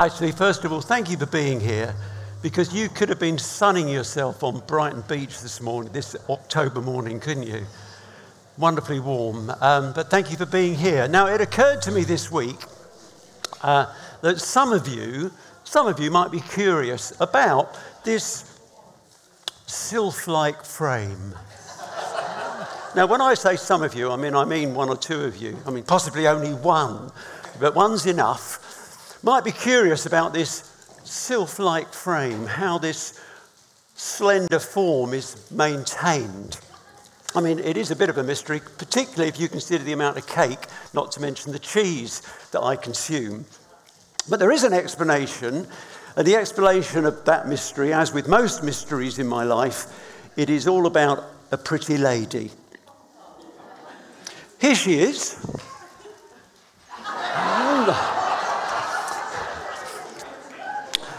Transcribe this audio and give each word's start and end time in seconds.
Actually, 0.00 0.30
first 0.30 0.64
of 0.64 0.72
all, 0.72 0.80
thank 0.80 1.10
you 1.10 1.16
for 1.16 1.26
being 1.26 1.58
here 1.58 1.92
because 2.40 2.72
you 2.72 2.88
could 2.88 3.08
have 3.08 3.18
been 3.18 3.36
sunning 3.36 3.88
yourself 3.88 4.44
on 4.44 4.60
Brighton 4.60 5.02
Beach 5.08 5.40
this 5.40 5.60
morning, 5.60 5.92
this 5.92 6.14
October 6.30 6.80
morning, 6.80 7.18
couldn't 7.18 7.48
you? 7.48 7.66
Wonderfully 8.58 9.00
warm. 9.00 9.50
Um, 9.60 9.92
but 9.92 10.08
thank 10.08 10.30
you 10.30 10.36
for 10.36 10.46
being 10.46 10.76
here. 10.76 11.08
Now, 11.08 11.26
it 11.26 11.40
occurred 11.40 11.82
to 11.82 11.90
me 11.90 12.04
this 12.04 12.30
week 12.30 12.60
uh, 13.60 13.92
that 14.20 14.38
some 14.38 14.72
of 14.72 14.86
you, 14.86 15.32
some 15.64 15.88
of 15.88 15.98
you 15.98 16.12
might 16.12 16.30
be 16.30 16.42
curious 16.42 17.12
about 17.20 17.76
this 18.04 18.56
sylph-like 19.66 20.64
frame. 20.64 21.34
now, 22.94 23.04
when 23.06 23.20
I 23.20 23.34
say 23.34 23.56
some 23.56 23.82
of 23.82 23.96
you, 23.96 24.12
I 24.12 24.16
mean 24.16 24.36
I 24.36 24.44
mean 24.44 24.76
one 24.76 24.90
or 24.90 24.96
two 24.96 25.22
of 25.22 25.38
you. 25.38 25.58
I 25.66 25.72
mean 25.72 25.82
possibly 25.82 26.28
only 26.28 26.54
one, 26.54 27.10
but 27.58 27.74
one's 27.74 28.06
enough. 28.06 28.64
Might 29.22 29.44
be 29.44 29.52
curious 29.52 30.06
about 30.06 30.32
this 30.32 30.62
sylph-like 31.02 31.92
frame, 31.92 32.46
how 32.46 32.78
this 32.78 33.20
slender 33.94 34.60
form 34.60 35.12
is 35.12 35.50
maintained. 35.50 36.60
I 37.34 37.40
mean, 37.40 37.58
it 37.58 37.76
is 37.76 37.90
a 37.90 37.96
bit 37.96 38.10
of 38.10 38.18
a 38.18 38.22
mystery, 38.22 38.60
particularly 38.78 39.28
if 39.28 39.40
you 39.40 39.48
consider 39.48 39.82
the 39.82 39.92
amount 39.92 40.18
of 40.18 40.26
cake, 40.28 40.66
not 40.94 41.10
to 41.12 41.20
mention 41.20 41.52
the 41.52 41.58
cheese 41.58 42.22
that 42.52 42.62
I 42.62 42.76
consume. 42.76 43.44
But 44.30 44.38
there 44.38 44.52
is 44.52 44.62
an 44.62 44.72
explanation, 44.72 45.66
and 46.16 46.26
the 46.26 46.36
explanation 46.36 47.04
of 47.04 47.24
that 47.24 47.48
mystery, 47.48 47.92
as 47.92 48.12
with 48.12 48.28
most 48.28 48.62
mysteries 48.62 49.18
in 49.18 49.26
my 49.26 49.42
life, 49.42 49.86
it 50.36 50.48
is 50.48 50.68
all 50.68 50.86
about 50.86 51.24
a 51.50 51.58
pretty 51.58 51.98
lady. 51.98 52.52
Here 54.60 54.76
she 54.76 55.00
is. 55.00 55.44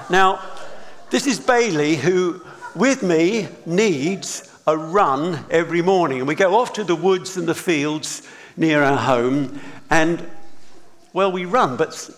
Now, 0.10 0.42
this 1.12 1.28
is 1.28 1.40
Bailey, 1.40 1.96
who 1.96 2.42
with 2.74 3.04
me 3.04 3.48
needs 3.68 4.52
a 4.66 4.76
run 4.76 5.46
every 5.52 5.84
morning. 5.84 6.20
And 6.20 6.28
we 6.28 6.34
go 6.34 6.56
off 6.56 6.74
to 6.74 6.84
the 6.84 6.96
woods 6.96 7.38
and 7.38 7.48
the 7.48 7.54
fields 7.54 8.28
near 8.58 8.82
our 8.82 8.98
home, 8.98 9.60
and 9.90 10.28
well, 11.14 11.32
we 11.32 11.46
run, 11.46 11.78
but 11.78 12.10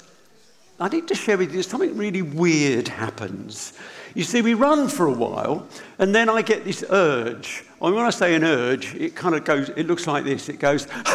I 0.80 0.88
need 0.88 1.08
to 1.10 1.16
share 1.16 1.38
with 1.38 1.54
you 1.54 1.64
something 1.64 1.98
really 1.98 2.22
weird 2.22 2.88
happens. 2.88 3.74
You 4.16 4.24
see, 4.24 4.42
we 4.42 4.54
run 4.54 4.88
for 4.88 5.06
a 5.06 5.14
while, 5.14 5.68
and 6.00 6.16
then 6.16 6.30
I 6.30 6.42
get 6.42 6.64
this 6.64 6.84
urge. 6.90 7.64
Mean, 7.82 7.94
when 7.94 8.06
I 8.06 8.10
say 8.10 8.36
an 8.36 8.44
urge, 8.44 8.96
it 8.96 9.16
kind 9.16 9.36
of 9.36 9.44
goes, 9.44 9.70
it 9.70 9.88
looks 9.88 10.08
like 10.08 10.24
this. 10.24 10.50
It 10.50 10.60
goes, 10.60 10.88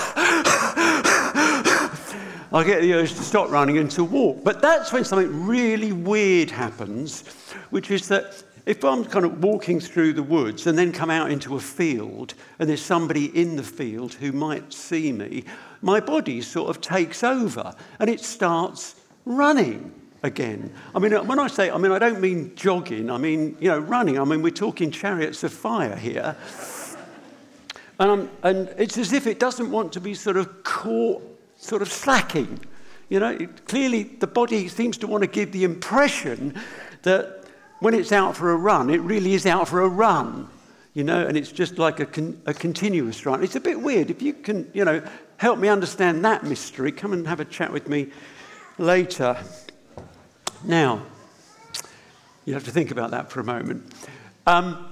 I 2.57 2.65
get 2.65 2.81
the 2.81 2.95
urge 2.95 3.13
to 3.13 3.23
stop 3.23 3.51
running 3.51 3.77
and 3.77 3.91
to 3.91 4.03
walk. 4.03 4.43
But 4.43 4.63
that's 4.63 4.91
when 4.91 5.05
something 5.05 5.47
really 5.47 5.93
weird 5.93 6.51
happens, 6.51 7.23
which 7.69 7.91
is 7.91 8.09
that 8.09 8.43
if 8.65 8.83
I'm 8.83 9.05
kind 9.05 9.27
of 9.27 9.45
walking 9.45 9.79
through 9.79 10.15
the 10.15 10.23
woods 10.23 10.67
and 10.67 10.79
then 10.79 10.91
come 10.91 11.11
out 11.11 11.31
into 11.31 11.57
a 11.57 11.61
field 11.61 12.33
and 12.59 12.67
there's 12.67 12.81
somebody 12.81 13.27
in 13.39 13.57
the 13.57 13.63
field 13.63 14.15
who 14.15 14.33
might 14.33 14.73
see 14.73 15.13
me, 15.13 15.45
my 15.83 16.01
body 16.01 16.41
sort 16.41 16.71
of 16.71 16.81
takes 16.81 17.23
over 17.23 17.75
and 18.01 18.09
it 18.09 18.21
starts 18.21 19.03
running 19.27 19.93
again. 20.23 20.73
I 20.95 20.99
mean, 20.99 21.13
when 21.27 21.39
I 21.39 21.49
say, 21.49 21.71
I 21.71 21.77
mean, 21.77 21.93
I 21.93 21.99
don't 21.99 22.23
mean 22.23 22.57
jogging, 22.57 23.11
I 23.11 23.19
mean, 23.19 23.59
you 23.61 23.69
know, 23.69 23.81
running. 23.81 24.19
I 24.19 24.25
mean, 24.25 24.41
we're 24.41 24.49
talking 24.49 24.91
chariots 24.91 25.45
of 25.45 25.53
fire 25.53 25.95
here. 25.95 26.35
And, 27.99 28.11
um, 28.11 28.31
and 28.43 28.75
it's 28.79 28.97
as 28.97 29.13
if 29.13 29.27
it 29.27 29.39
doesn't 29.39 29.71
want 29.71 29.93
to 29.93 30.01
be 30.01 30.15
sort 30.15 30.39
of 30.39 30.65
caught, 30.65 31.36
sort 31.67 31.83
of 31.83 31.93
slacking. 31.93 32.61
You 33.09 33.21
know, 33.21 33.31
it, 33.31 33.67
clearly 33.67 34.05
the 34.05 34.27
body 34.27 34.69
seems 34.69 34.97
to 34.99 35.07
want 35.07 35.23
to 35.23 35.29
give 35.29 35.53
the 35.53 35.65
impression 35.65 36.55
that 37.03 37.45
when 37.81 37.95
it's 37.95 38.13
out 38.13 38.37
for 38.37 38.53
a 38.53 38.57
run, 38.57 38.91
it 38.91 39.01
really 39.01 39.35
is 39.35 39.47
out 39.47 39.69
for 39.69 39.83
a 39.83 39.89
run. 39.89 40.49
You 40.95 41.05
know, 41.05 41.27
and 41.27 41.37
it's 41.37 41.53
just 41.53 41.79
like 41.79 42.01
a, 42.01 42.07
con- 42.07 42.41
a 42.47 42.55
continuous 42.55 43.27
run. 43.27 43.45
It's 43.45 43.57
a 43.57 43.61
bit 43.61 43.81
weird. 43.81 44.11
If 44.11 44.23
you 44.23 44.33
can, 44.33 44.71
you 44.73 44.85
know, 44.85 45.03
help 45.37 45.59
me 45.59 45.69
understand 45.69 46.25
that 46.25 46.43
mystery, 46.43 46.91
come 46.91 47.13
and 47.13 47.27
have 47.29 47.41
a 47.41 47.45
chat 47.45 47.71
with 47.71 47.89
me 47.89 48.09
later. 48.79 49.37
Now, 50.65 51.03
you 52.47 52.55
have 52.55 52.65
to 52.65 52.71
think 52.71 52.91
about 52.91 53.11
that 53.11 53.31
for 53.31 53.41
a 53.41 53.45
moment. 53.45 53.93
Um, 54.47 54.89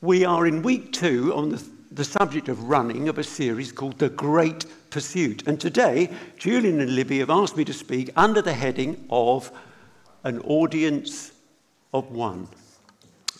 we 0.00 0.24
are 0.24 0.46
in 0.46 0.62
week 0.62 0.92
two 0.92 1.34
on 1.34 1.50
the, 1.50 1.62
the 1.90 2.04
subject 2.04 2.48
of 2.48 2.64
running 2.64 3.08
of 3.08 3.18
a 3.18 3.24
series 3.24 3.70
called 3.70 3.98
The 3.98 4.08
Great 4.08 4.64
Pursuit. 4.92 5.42
And 5.48 5.58
today, 5.58 6.10
Julian 6.36 6.80
and 6.80 6.94
Libby 6.94 7.18
have 7.20 7.30
asked 7.30 7.56
me 7.56 7.64
to 7.64 7.72
speak 7.72 8.10
under 8.14 8.42
the 8.42 8.52
heading 8.52 9.06
of 9.08 9.50
an 10.22 10.38
audience 10.40 11.32
of 11.94 12.12
one 12.12 12.46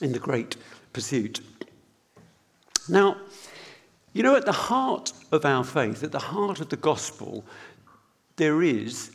in 0.01 0.13
the 0.13 0.19
Great 0.19 0.57
Pursuit. 0.95 1.41
Now, 2.89 3.19
you 4.15 4.23
know, 4.23 4.35
at 4.35 4.47
the 4.47 4.53
heart 4.53 5.13
of 5.31 5.45
our 5.45 5.63
faith, 5.63 6.03
at 6.03 6.11
the 6.11 6.19
heart 6.19 6.61
of 6.61 6.71
the 6.71 6.77
gospel, 6.77 7.45
there 8.37 8.63
is 8.63 9.15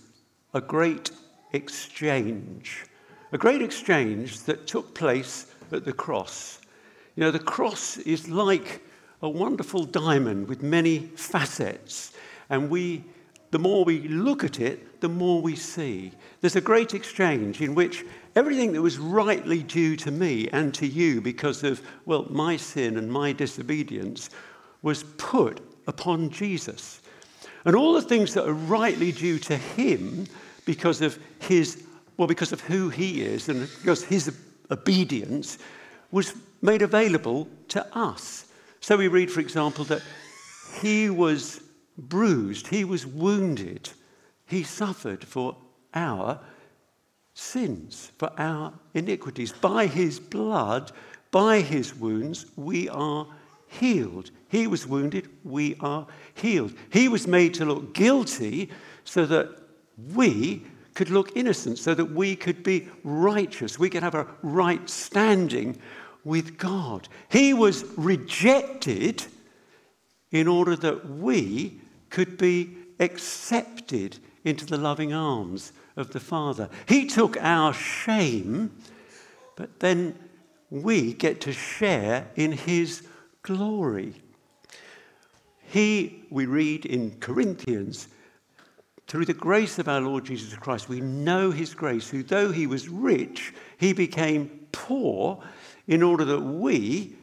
a 0.54 0.62
great 0.62 1.09
exchange. 1.54 2.86
A 3.31 3.38
great 3.38 3.64
exchange 3.64 4.42
that 4.42 4.68
took 4.68 4.94
place 4.94 5.48
at 5.72 5.86
the 5.86 5.94
cross. 5.94 6.59
You 7.16 7.24
know, 7.24 7.31
the 7.31 7.40
cross 7.40 7.98
is 7.98 8.30
like 8.30 8.84
a 9.22 9.30
wonderful 9.30 9.84
diamond 9.84 10.48
with 10.48 10.62
many 10.62 11.00
facets, 11.00 12.14
and 12.50 12.69
we, 12.69 13.03
the 13.52 13.59
more 13.59 13.84
we 13.84 14.08
look 14.08 14.44
at 14.44 14.59
it, 14.59 15.02
the 15.02 15.09
more 15.09 15.41
we 15.41 15.56
see. 15.56 16.12
There's 16.41 16.56
a 16.56 16.62
great 16.62 16.94
exchange 16.94 17.62
in 17.62 17.75
which 17.75 18.06
everything 18.35 18.74
that 18.74 18.81
was 18.81 18.97
rightly 18.97 19.63
due 19.63 19.96
to 19.97 20.12
me 20.12 20.47
and 20.50 20.74
to 20.75 20.88
you 20.88 21.22
because 21.22 21.63
of, 21.63 21.81
well, 22.06 22.28
my 22.30 22.57
sin 22.57 22.97
and 22.97 23.12
my 23.12 23.34
disobedience 23.34 24.30
was 24.81 25.03
put 25.18 25.62
upon 25.88 26.30
Jesus. 26.30 27.02
And 27.66 27.75
all 27.75 27.94
the 27.94 28.02
things 28.02 28.34
that 28.34 28.47
are 28.47 28.53
rightly 28.53 29.12
due 29.12 29.40
to 29.40 29.57
him 29.57 30.28
because 30.66 31.02
of 31.02 31.18
his, 31.40 31.84
well, 32.18 32.28
because 32.28 32.52
of 32.52 32.62
who 32.62 32.90
he 32.90 33.22
is 33.22 33.50
and 33.50 33.69
because 33.80 34.03
his 34.03 34.36
obedience 34.72 35.57
was 36.12 36.34
made 36.62 36.81
available 36.81 37.47
to 37.69 37.86
us. 37.97 38.46
So 38.80 38.97
we 38.97 39.07
read, 39.07 39.31
for 39.31 39.40
example, 39.40 39.86
that 39.86 40.02
he 40.81 41.09
was 41.09 41.62
bruised, 41.97 42.68
he 42.68 42.84
was 42.84 43.06
wounded, 43.06 43.90
he 44.46 44.63
suffered 44.63 45.24
for 45.24 45.58
our 45.94 46.40
sins, 47.34 48.12
for 48.18 48.31
our 48.38 48.74
iniquities. 48.94 49.52
By 49.52 49.88
his 49.88 50.19
blood, 50.19 50.91
by 51.31 51.62
his 51.62 51.96
wounds, 51.96 52.46
we 52.56 52.90
are 52.90 53.28
healed. 53.68 54.31
He 54.50 54.68
was 54.68 54.88
wounded, 54.88 55.30
we 55.44 55.75
are 55.80 56.07
healed. 56.34 56.74
He 56.91 57.07
was 57.07 57.28
made 57.28 57.53
to 57.56 57.66
look 57.66 57.94
guilty 57.94 58.69
so 59.03 59.25
that 59.25 59.50
we 60.13 60.63
could 60.94 61.09
look 61.09 61.36
innocent, 61.36 61.78
so 61.78 61.94
that 61.94 62.06
we 62.06 62.36
could 62.36 62.63
be 62.63 62.88
righteous. 63.03 63.78
We 63.78 63.90
could 63.90 64.03
have 64.03 64.16
a 64.16 64.28
right 64.41 64.90
standing 64.90 65.78
with 66.24 66.57
God. 66.57 67.07
He 67.30 67.53
was 67.53 67.84
rejected 67.97 69.24
in 70.31 70.47
order 70.47 70.75
that 70.75 71.09
we 71.09 71.80
could 72.09 72.38
be 72.38 72.78
accepted 73.00 74.18
into 74.44 74.66
the 74.66 74.78
loving 74.78 75.13
arms 75.13 75.73
of 75.95 76.12
the 76.12 76.19
Father. 76.19 76.69
He 76.88 77.06
took 77.06 77.38
our 77.41 77.73
shame, 77.73 78.72
but 79.56 79.79
then 79.79 80.18
we 80.69 81.13
get 81.13 81.41
to 81.41 81.53
share 81.53 82.28
in 82.35 82.51
His 82.51 83.07
glory. 83.41 84.13
He, 85.69 86.23
we 86.29 86.45
read 86.45 86.85
in 86.85 87.18
Corinthians, 87.19 88.07
through 89.07 89.25
the 89.25 89.34
grace 89.34 89.79
of 89.79 89.88
our 89.88 90.01
Lord 90.01 90.25
Jesus 90.25 90.53
Christ, 90.56 90.89
we 90.89 91.00
know 91.00 91.51
his 91.51 91.74
grace, 91.74 92.09
who 92.09 92.24
though 92.24 92.51
he 92.51 92.68
was 92.68 92.89
rich, 92.89 93.53
he 93.77 93.94
became 93.94 94.68
poor 94.74 95.42
in 95.88 96.03
order 96.03 96.25
that 96.25 96.42
we 96.42 97.15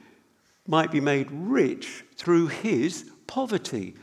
might 0.66 0.90
be 0.90 1.00
made 1.00 1.28
rich 1.30 2.04
through 2.16 2.46
his 2.46 3.10
poverty. 3.26 3.94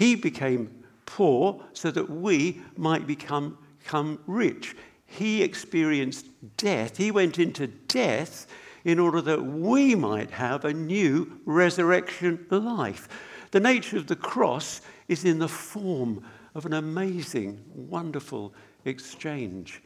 He 0.00 0.14
became 0.14 0.82
poor 1.04 1.62
so 1.74 1.90
that 1.90 2.08
we 2.08 2.62
might 2.74 3.06
become, 3.06 3.58
become 3.80 4.18
rich. 4.26 4.74
He 5.04 5.42
experienced 5.42 6.26
death. 6.56 6.96
He 6.96 7.10
went 7.10 7.38
into 7.38 7.66
death 7.66 8.46
in 8.82 8.98
order 8.98 9.20
that 9.20 9.44
we 9.44 9.94
might 9.94 10.30
have 10.30 10.64
a 10.64 10.72
new 10.72 11.38
resurrection 11.44 12.46
life. 12.48 13.10
The 13.50 13.60
nature 13.60 13.98
of 13.98 14.06
the 14.06 14.16
cross 14.16 14.80
is 15.06 15.26
in 15.26 15.38
the 15.38 15.48
form 15.48 16.24
of 16.54 16.64
an 16.64 16.72
amazing, 16.72 17.62
wonderful 17.74 18.54
exchange. 18.86 19.82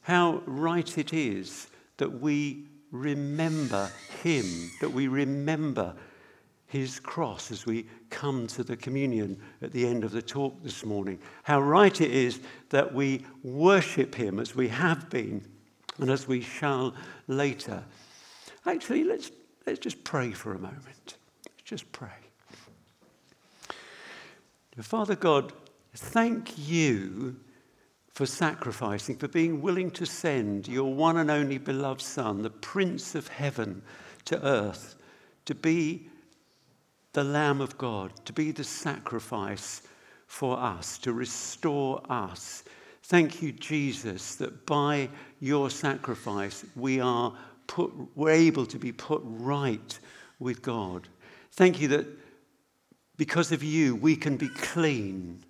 How 0.00 0.40
right 0.46 0.96
it 0.96 1.12
is 1.12 1.68
that 1.98 2.22
we 2.22 2.64
remember 2.90 3.90
Him, 4.22 4.70
that 4.80 4.94
we 4.94 5.08
remember 5.08 5.94
his 6.68 7.00
cross 7.00 7.50
as 7.50 7.66
we 7.66 7.86
come 8.10 8.46
to 8.46 8.62
the 8.62 8.76
communion 8.76 9.38
at 9.62 9.72
the 9.72 9.86
end 9.86 10.04
of 10.04 10.12
the 10.12 10.22
talk 10.22 10.62
this 10.62 10.84
morning. 10.84 11.18
How 11.42 11.60
right 11.60 12.00
it 12.00 12.10
is 12.10 12.40
that 12.70 12.94
we 12.94 13.24
worship 13.42 14.14
him 14.14 14.38
as 14.38 14.54
we 14.54 14.68
have 14.68 15.08
been 15.10 15.44
and 15.98 16.10
as 16.10 16.28
we 16.28 16.42
shall 16.42 16.94
later. 17.26 17.82
Actually, 18.66 19.04
let's, 19.04 19.30
let's 19.66 19.78
just 19.78 20.04
pray 20.04 20.30
for 20.30 20.52
a 20.52 20.58
moment. 20.58 21.16
Let's 21.46 21.62
just 21.64 21.90
pray. 21.90 22.10
Father 24.80 25.16
God, 25.16 25.52
thank 25.94 26.68
you 26.68 27.36
for 28.12 28.26
sacrificing, 28.26 29.16
for 29.16 29.26
being 29.26 29.60
willing 29.60 29.90
to 29.92 30.06
send 30.06 30.68
your 30.68 30.92
one 30.94 31.16
and 31.16 31.30
only 31.30 31.58
beloved 31.58 32.00
Son, 32.00 32.42
the 32.42 32.50
Prince 32.50 33.14
of 33.14 33.26
Heaven, 33.28 33.82
to 34.26 34.44
earth 34.46 34.96
to 35.46 35.54
be 35.54 36.08
the 37.12 37.24
Lamb 37.24 37.60
of 37.60 37.76
God, 37.78 38.12
to 38.26 38.32
be 38.32 38.50
the 38.50 38.64
sacrifice 38.64 39.82
for 40.26 40.58
us, 40.58 40.98
to 40.98 41.12
restore 41.12 42.02
us. 42.10 42.64
Thank 43.04 43.40
you, 43.40 43.52
Jesus, 43.52 44.34
that 44.36 44.66
by 44.66 45.08
your 45.40 45.70
sacrifice 45.70 46.64
we 46.76 47.00
are 47.00 47.32
put, 47.66 47.92
we're 48.14 48.30
able 48.30 48.66
to 48.66 48.78
be 48.78 48.92
put 48.92 49.22
right 49.24 49.98
with 50.38 50.60
God. 50.62 51.08
Thank 51.52 51.80
you 51.80 51.88
that 51.88 52.06
because 53.16 53.50
of 53.52 53.62
you 53.62 53.96
we 53.96 54.14
can 54.14 54.36
be 54.36 54.48
clean. 54.48 55.42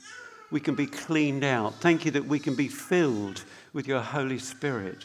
We 0.51 0.61
can 0.61 0.75
be 0.75 0.87
cleaned 0.87 1.45
out. 1.45 1.75
Thank 1.75 2.05
you 2.05 2.11
that 2.13 2.25
we 2.25 2.39
can 2.39 2.55
be 2.55 2.69
filled 2.69 3.45
with 3.73 3.87
your 3.87 4.01
Holy 4.01 4.39
Spirit. 4.39 5.05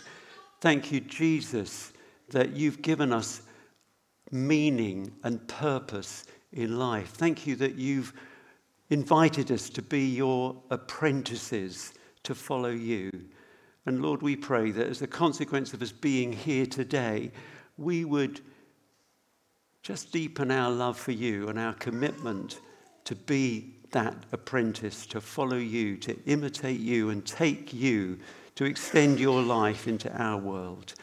Thank 0.61 0.91
you, 0.91 1.01
Jesus, 1.01 1.91
that 2.29 2.51
you've 2.51 2.81
given 2.81 3.11
us 3.11 3.41
meaning 4.31 5.11
and 5.23 5.45
purpose 5.47 6.25
in 6.53 6.77
life. 6.77 7.09
Thank 7.09 7.45
you 7.45 7.55
that 7.57 7.75
you've 7.75 8.13
invited 8.89 9.51
us 9.51 9.69
to 9.71 9.81
be 9.81 10.05
your 10.05 10.55
apprentices 10.69 11.93
to 12.23 12.35
follow 12.35 12.69
you. 12.69 13.11
And 13.85 14.01
Lord, 14.01 14.21
we 14.21 14.35
pray 14.35 14.71
that 14.71 14.87
as 14.87 15.01
a 15.01 15.07
consequence 15.07 15.73
of 15.73 15.81
us 15.81 15.91
being 15.91 16.31
here 16.31 16.65
today, 16.65 17.31
we 17.77 18.05
would 18.05 18.39
just 19.81 20.11
deepen 20.11 20.51
our 20.51 20.71
love 20.71 20.97
for 20.97 21.11
you 21.11 21.49
and 21.49 21.59
our 21.59 21.73
commitment 21.73 22.61
to 23.03 23.15
be 23.15 23.75
that 23.91 24.15
apprentice, 24.31 25.05
to 25.07 25.19
follow 25.19 25.57
you, 25.57 25.97
to 25.97 26.17
imitate 26.25 26.79
you, 26.79 27.09
and 27.09 27.25
take 27.25 27.73
you 27.73 28.17
to 28.55 28.65
extend 28.65 29.19
your 29.19 29.41
life 29.41 29.87
into 29.87 30.11
our 30.21 30.37
world. 30.37 30.93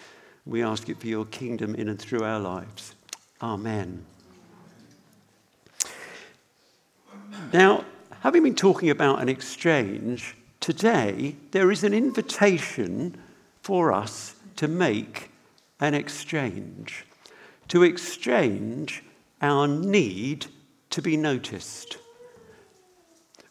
We 0.46 0.62
ask 0.62 0.88
it 0.88 0.98
for 0.98 1.06
your 1.06 1.26
kingdom 1.26 1.74
in 1.74 1.88
and 1.88 1.98
through 1.98 2.24
our 2.24 2.40
lives. 2.40 2.94
Amen. 3.42 4.04
Now, 7.52 7.84
having 8.20 8.44
been 8.44 8.54
talking 8.54 8.90
about 8.90 9.20
an 9.20 9.28
exchange, 9.28 10.36
today 10.60 11.34
there 11.50 11.72
is 11.72 11.82
an 11.82 11.92
invitation 11.92 13.20
for 13.60 13.92
us 13.92 14.36
to 14.54 14.68
make 14.68 15.30
an 15.80 15.94
exchange, 15.94 17.04
to 17.66 17.82
exchange 17.82 19.02
our 19.42 19.66
need 19.66 20.46
to 20.90 21.02
be 21.02 21.16
noticed 21.16 21.98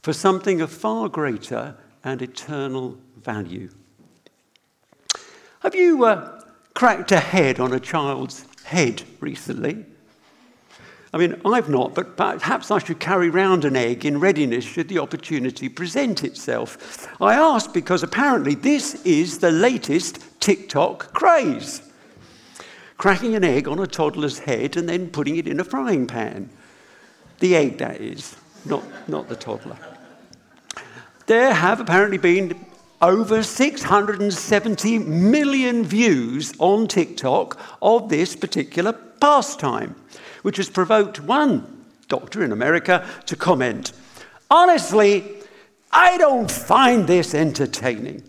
for 0.02 0.14
something 0.14 0.62
of 0.62 0.72
far 0.72 1.10
greater 1.10 1.76
and 2.06 2.22
eternal 2.22 2.98
value. 3.18 3.70
Have 5.60 5.76
you 5.76 6.06
uh, 6.06 6.42
cracked 6.74 7.12
a 7.12 7.20
head 7.20 7.60
on 7.60 7.74
a 7.74 7.82
child's 7.82 8.46
head 8.64 9.04
recently? 9.20 9.86
I 11.12 11.18
mean, 11.18 11.42
I've 11.44 11.70
not, 11.70 11.96
but 11.96 12.16
perhaps 12.16 12.70
I 12.70 12.78
should 12.78 13.00
carry 13.00 13.30
round 13.30 13.66
an 13.66 13.76
egg 13.76 14.06
in 14.06 14.20
readiness 14.20 14.64
should 14.64 14.90
the 14.90 15.00
opportunity 15.00 15.68
present 15.68 16.24
itself. 16.24 17.08
I 17.20 17.34
ask 17.34 17.74
because 17.74 18.04
apparently 18.04 18.54
this 18.54 19.04
is 19.06 19.40
the 19.40 19.52
latest 19.52 20.20
TikTok 20.40 21.14
craze. 21.14 21.82
Cracking 22.98 23.34
an 23.36 23.44
egg 23.44 23.68
on 23.68 23.80
a 23.80 23.88
toddler's 23.88 24.40
head 24.40 24.78
and 24.78 24.88
then 24.88 25.10
putting 25.10 25.38
it 25.38 25.48
in 25.48 25.60
a 25.60 25.64
frying 25.64 26.06
pan. 26.06 26.50
The 27.40 27.56
egg, 27.56 27.80
that 27.80 28.02
is, 28.02 28.36
not, 28.66 28.84
not 29.10 29.30
the 29.30 29.36
toddler. 29.36 29.78
There 31.26 31.54
have 31.54 31.80
apparently 31.80 32.18
been 32.18 32.66
over 33.02 33.42
670 33.42 35.00
million 35.00 35.86
views 35.86 36.54
on 36.60 36.88
TikTok 36.88 37.58
of 37.82 38.10
this 38.10 38.36
particular 38.36 38.94
pastime 38.94 39.96
which 40.42 40.58
has 40.58 40.70
provoked 40.70 41.20
one 41.20 41.86
doctor 42.08 42.44
in 42.44 42.52
America 42.52 43.08
to 43.26 43.36
comment 43.36 43.94
Honestly, 44.52 45.24
I 45.92 46.18
don't 46.18 46.50
find 46.50 47.06
this 47.06 47.36
entertaining. 47.36 48.24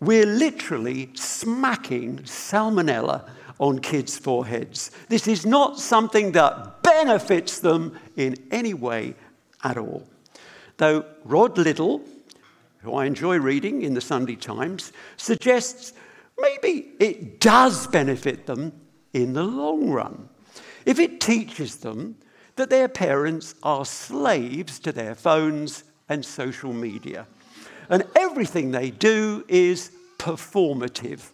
We're 0.00 0.26
literally 0.26 1.10
smacking 1.14 2.18
salmonella 2.24 3.28
on 3.58 3.78
kids' 3.78 4.18
foreheads. 4.18 4.90
This 5.08 5.28
is 5.28 5.46
not 5.46 5.78
something 5.78 6.32
that 6.32 6.82
benefits 6.82 7.60
them 7.60 7.98
in 8.16 8.36
any 8.50 8.74
way 8.74 9.14
at 9.62 9.78
all. 9.78 10.06
Though 10.78 11.06
Rod 11.24 11.56
Liddle, 11.56 12.02
who 12.78 12.94
I 12.94 13.06
enjoy 13.06 13.38
reading 13.38 13.82
in 13.82 13.94
the 13.94 14.00
Sunday 14.00 14.36
Times, 14.36 14.92
suggests 15.16 15.92
maybe 16.38 16.92
it 16.98 17.40
does 17.40 17.86
benefit 17.86 18.46
them 18.46 18.72
in 19.12 19.32
the 19.32 19.44
long 19.44 19.90
run 19.90 20.28
if 20.86 20.98
it 20.98 21.20
teaches 21.20 21.76
them 21.76 22.16
that 22.54 22.70
their 22.70 22.88
parents 22.88 23.54
are 23.62 23.84
slaves 23.84 24.78
to 24.78 24.92
their 24.92 25.14
phones 25.14 25.84
and 26.08 26.24
social 26.24 26.72
media, 26.72 27.26
and 27.90 28.04
everything 28.16 28.70
they 28.70 28.90
do 28.90 29.44
is 29.48 29.90
performative. 30.18 31.30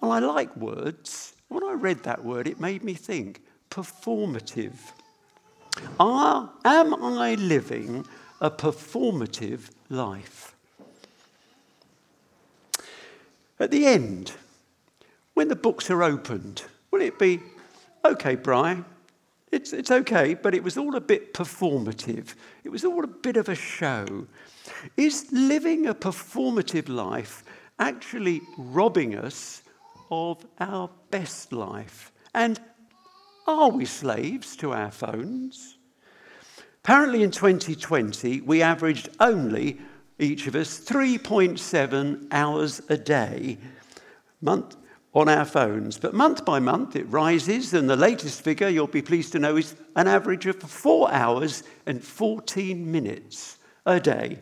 Well, 0.00 0.12
I 0.12 0.20
like 0.20 0.54
words. 0.56 1.34
When 1.48 1.64
I 1.64 1.72
read 1.72 2.04
that 2.04 2.24
word, 2.24 2.46
it 2.46 2.60
made 2.60 2.84
me 2.84 2.94
think 2.94 3.42
performative. 3.70 4.74
Are, 5.98 6.50
am 6.64 6.94
I 6.94 7.34
living 7.34 8.06
a 8.40 8.50
performative 8.50 9.70
life? 9.88 10.54
At 13.58 13.70
the 13.70 13.86
end, 13.86 14.32
when 15.34 15.48
the 15.48 15.56
books 15.56 15.90
are 15.90 16.02
opened, 16.02 16.64
will 16.90 17.00
it 17.00 17.18
be 17.18 17.40
okay, 18.04 18.34
Brian, 18.34 18.84
it's, 19.50 19.72
it's 19.72 19.90
okay, 19.90 20.34
but 20.34 20.54
it 20.54 20.62
was 20.62 20.76
all 20.76 20.96
a 20.96 21.00
bit 21.00 21.32
performative. 21.32 22.34
It 22.64 22.70
was 22.70 22.84
all 22.84 23.04
a 23.04 23.08
bit 23.08 23.36
of 23.36 23.48
a 23.48 23.54
show. 23.54 24.26
Is 24.96 25.26
living 25.30 25.86
a 25.86 25.94
performative 25.94 26.88
life 26.88 27.44
actually 27.78 28.40
robbing 28.58 29.16
us 29.16 29.62
of 30.10 30.44
our 30.58 30.90
best 31.10 31.52
life? 31.52 32.12
And 32.34 32.60
are 33.46 33.70
we 33.70 33.84
slaves 33.84 34.56
to 34.56 34.72
our 34.72 34.90
phones? 34.90 35.76
Apparently, 36.82 37.22
in 37.22 37.30
2020, 37.30 38.40
we 38.42 38.60
averaged 38.60 39.08
only, 39.20 39.78
each 40.18 40.46
of 40.46 40.54
us, 40.54 40.80
3.7 40.80 42.26
hours 42.30 42.82
a 42.88 42.96
day. 42.96 43.56
Month, 44.42 44.76
on 45.14 45.28
our 45.28 45.44
phones. 45.44 45.96
But 45.96 46.12
month 46.12 46.44
by 46.44 46.58
month, 46.58 46.96
it 46.96 47.04
rises, 47.04 47.72
and 47.72 47.88
the 47.88 47.96
latest 47.96 48.42
figure, 48.42 48.68
you'll 48.68 48.86
be 48.88 49.02
pleased 49.02 49.32
to 49.32 49.38
know, 49.38 49.56
is 49.56 49.76
an 49.96 50.08
average 50.08 50.46
of 50.46 50.60
four 50.60 51.10
hours 51.12 51.62
and 51.86 52.02
14 52.02 52.90
minutes 52.90 53.58
a 53.86 54.00
day 54.00 54.38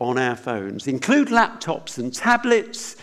on 0.00 0.18
our 0.18 0.36
phones. 0.36 0.86
Include 0.86 1.28
laptops 1.28 1.98
and 1.98 2.12
tablets, 2.12 2.96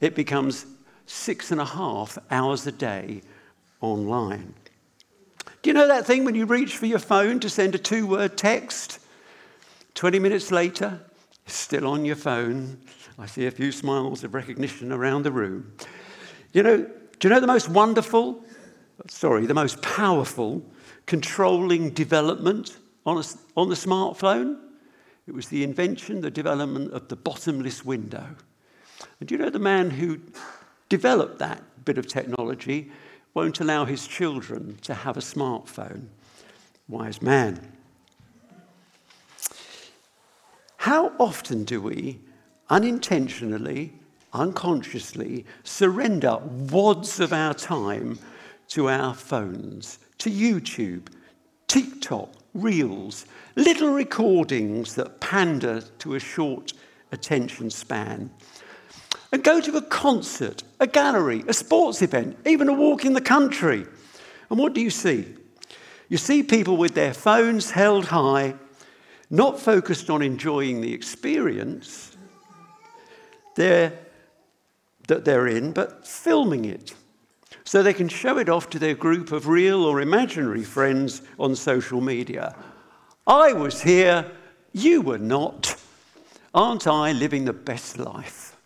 it 0.00 0.14
becomes 0.14 0.66
six 1.06 1.50
and 1.50 1.60
a 1.60 1.64
half 1.64 2.18
hours 2.30 2.66
a 2.66 2.72
day 2.72 3.22
online. 3.80 4.54
Do 5.62 5.70
you 5.70 5.74
know 5.74 5.88
that 5.88 6.06
thing 6.06 6.24
when 6.24 6.34
you 6.34 6.44
reach 6.44 6.76
for 6.76 6.86
your 6.86 6.98
phone 6.98 7.40
to 7.40 7.48
send 7.48 7.74
a 7.74 7.78
two 7.78 8.06
word 8.06 8.36
text? 8.36 9.00
20 9.94 10.18
minutes 10.18 10.52
later, 10.52 11.00
still 11.46 11.86
on 11.86 12.04
your 12.04 12.16
phone. 12.16 12.78
I 13.18 13.26
see 13.26 13.46
a 13.46 13.50
few 13.50 13.72
smiles 13.72 14.22
of 14.22 14.34
recognition 14.34 14.92
around 14.92 15.24
the 15.24 15.32
room. 15.32 15.72
You 16.52 16.62
know, 16.62 16.76
do 17.18 17.28
you 17.28 17.34
know 17.34 17.40
the 17.40 17.46
most 17.46 17.68
wonderful, 17.68 18.42
sorry, 19.08 19.46
the 19.46 19.54
most 19.54 19.82
powerful 19.82 20.62
controlling 21.06 21.90
development 21.90 22.78
on, 23.04 23.18
a, 23.18 23.24
on 23.56 23.68
the 23.68 23.74
smartphone? 23.74 24.58
It 25.26 25.34
was 25.34 25.48
the 25.48 25.62
invention, 25.62 26.22
the 26.22 26.30
development 26.30 26.92
of 26.92 27.08
the 27.08 27.16
bottomless 27.16 27.84
window. 27.84 28.26
And 29.20 29.28
do 29.28 29.34
you 29.34 29.38
know 29.38 29.50
the 29.50 29.58
man 29.58 29.90
who 29.90 30.20
developed 30.88 31.38
that 31.40 31.62
bit 31.84 31.98
of 31.98 32.06
technology 32.06 32.90
won't 33.34 33.60
allow 33.60 33.84
his 33.84 34.06
children 34.06 34.78
to 34.82 34.94
have 34.94 35.16
a 35.16 35.20
smartphone? 35.20 36.06
Wise 36.88 37.20
man. 37.20 37.72
How 40.78 41.12
often 41.18 41.64
do 41.64 41.82
we 41.82 42.20
unintentionally 42.70 43.92
unconsciously 44.32 45.44
surrender 45.64 46.38
wads 46.70 47.20
of 47.20 47.32
our 47.32 47.54
time 47.54 48.18
to 48.68 48.88
our 48.88 49.14
phones, 49.14 49.98
to 50.18 50.30
YouTube, 50.30 51.08
TikTok, 51.66 52.30
Reels, 52.54 53.26
little 53.56 53.92
recordings 53.92 54.94
that 54.94 55.20
pander 55.20 55.80
to 55.98 56.14
a 56.14 56.20
short 56.20 56.72
attention 57.12 57.70
span. 57.70 58.30
And 59.32 59.44
go 59.44 59.60
to 59.60 59.76
a 59.76 59.82
concert, 59.82 60.62
a 60.80 60.86
gallery, 60.86 61.44
a 61.46 61.52
sports 61.52 62.02
event, 62.02 62.38
even 62.46 62.68
a 62.68 62.72
walk 62.72 63.04
in 63.04 63.12
the 63.12 63.20
country. 63.20 63.86
And 64.50 64.58
what 64.58 64.72
do 64.72 64.80
you 64.80 64.90
see? 64.90 65.34
You 66.08 66.16
see 66.16 66.42
people 66.42 66.76
with 66.76 66.94
their 66.94 67.12
phones 67.12 67.70
held 67.70 68.06
high, 68.06 68.54
not 69.30 69.60
focused 69.60 70.08
on 70.08 70.22
enjoying 70.22 70.80
the 70.80 70.94
experience 70.94 72.16
they're, 73.58 73.92
that 75.08 75.24
they're 75.24 75.46
in, 75.46 75.72
but 75.72 76.06
filming 76.06 76.64
it 76.64 76.94
so 77.68 77.82
they 77.82 77.92
can 77.92 78.08
show 78.08 78.38
it 78.38 78.48
off 78.48 78.70
to 78.70 78.78
their 78.78 78.94
group 78.94 79.30
of 79.30 79.46
real 79.46 79.84
or 79.84 80.00
imaginary 80.00 80.64
friends 80.64 81.20
on 81.38 81.54
social 81.54 82.00
media. 82.00 82.56
I 83.26 83.52
was 83.52 83.82
here, 83.82 84.30
you 84.72 85.02
were 85.02 85.18
not. 85.18 85.76
Aren't 86.54 86.86
I 86.86 87.12
living 87.12 87.44
the 87.44 87.52
best 87.52 87.98
life? 87.98 88.56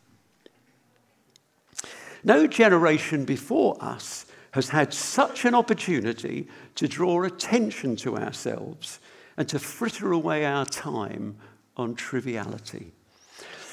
No 2.22 2.46
generation 2.46 3.24
before 3.24 3.76
us 3.80 4.26
has 4.52 4.68
had 4.68 4.94
such 4.94 5.44
an 5.44 5.54
opportunity 5.56 6.46
to 6.76 6.86
draw 6.86 7.24
attention 7.24 7.96
to 7.96 8.16
ourselves 8.16 9.00
and 9.36 9.48
to 9.48 9.58
fritter 9.58 10.12
away 10.12 10.44
our 10.44 10.64
time 10.64 11.36
on 11.76 11.96
triviality. 11.96 12.92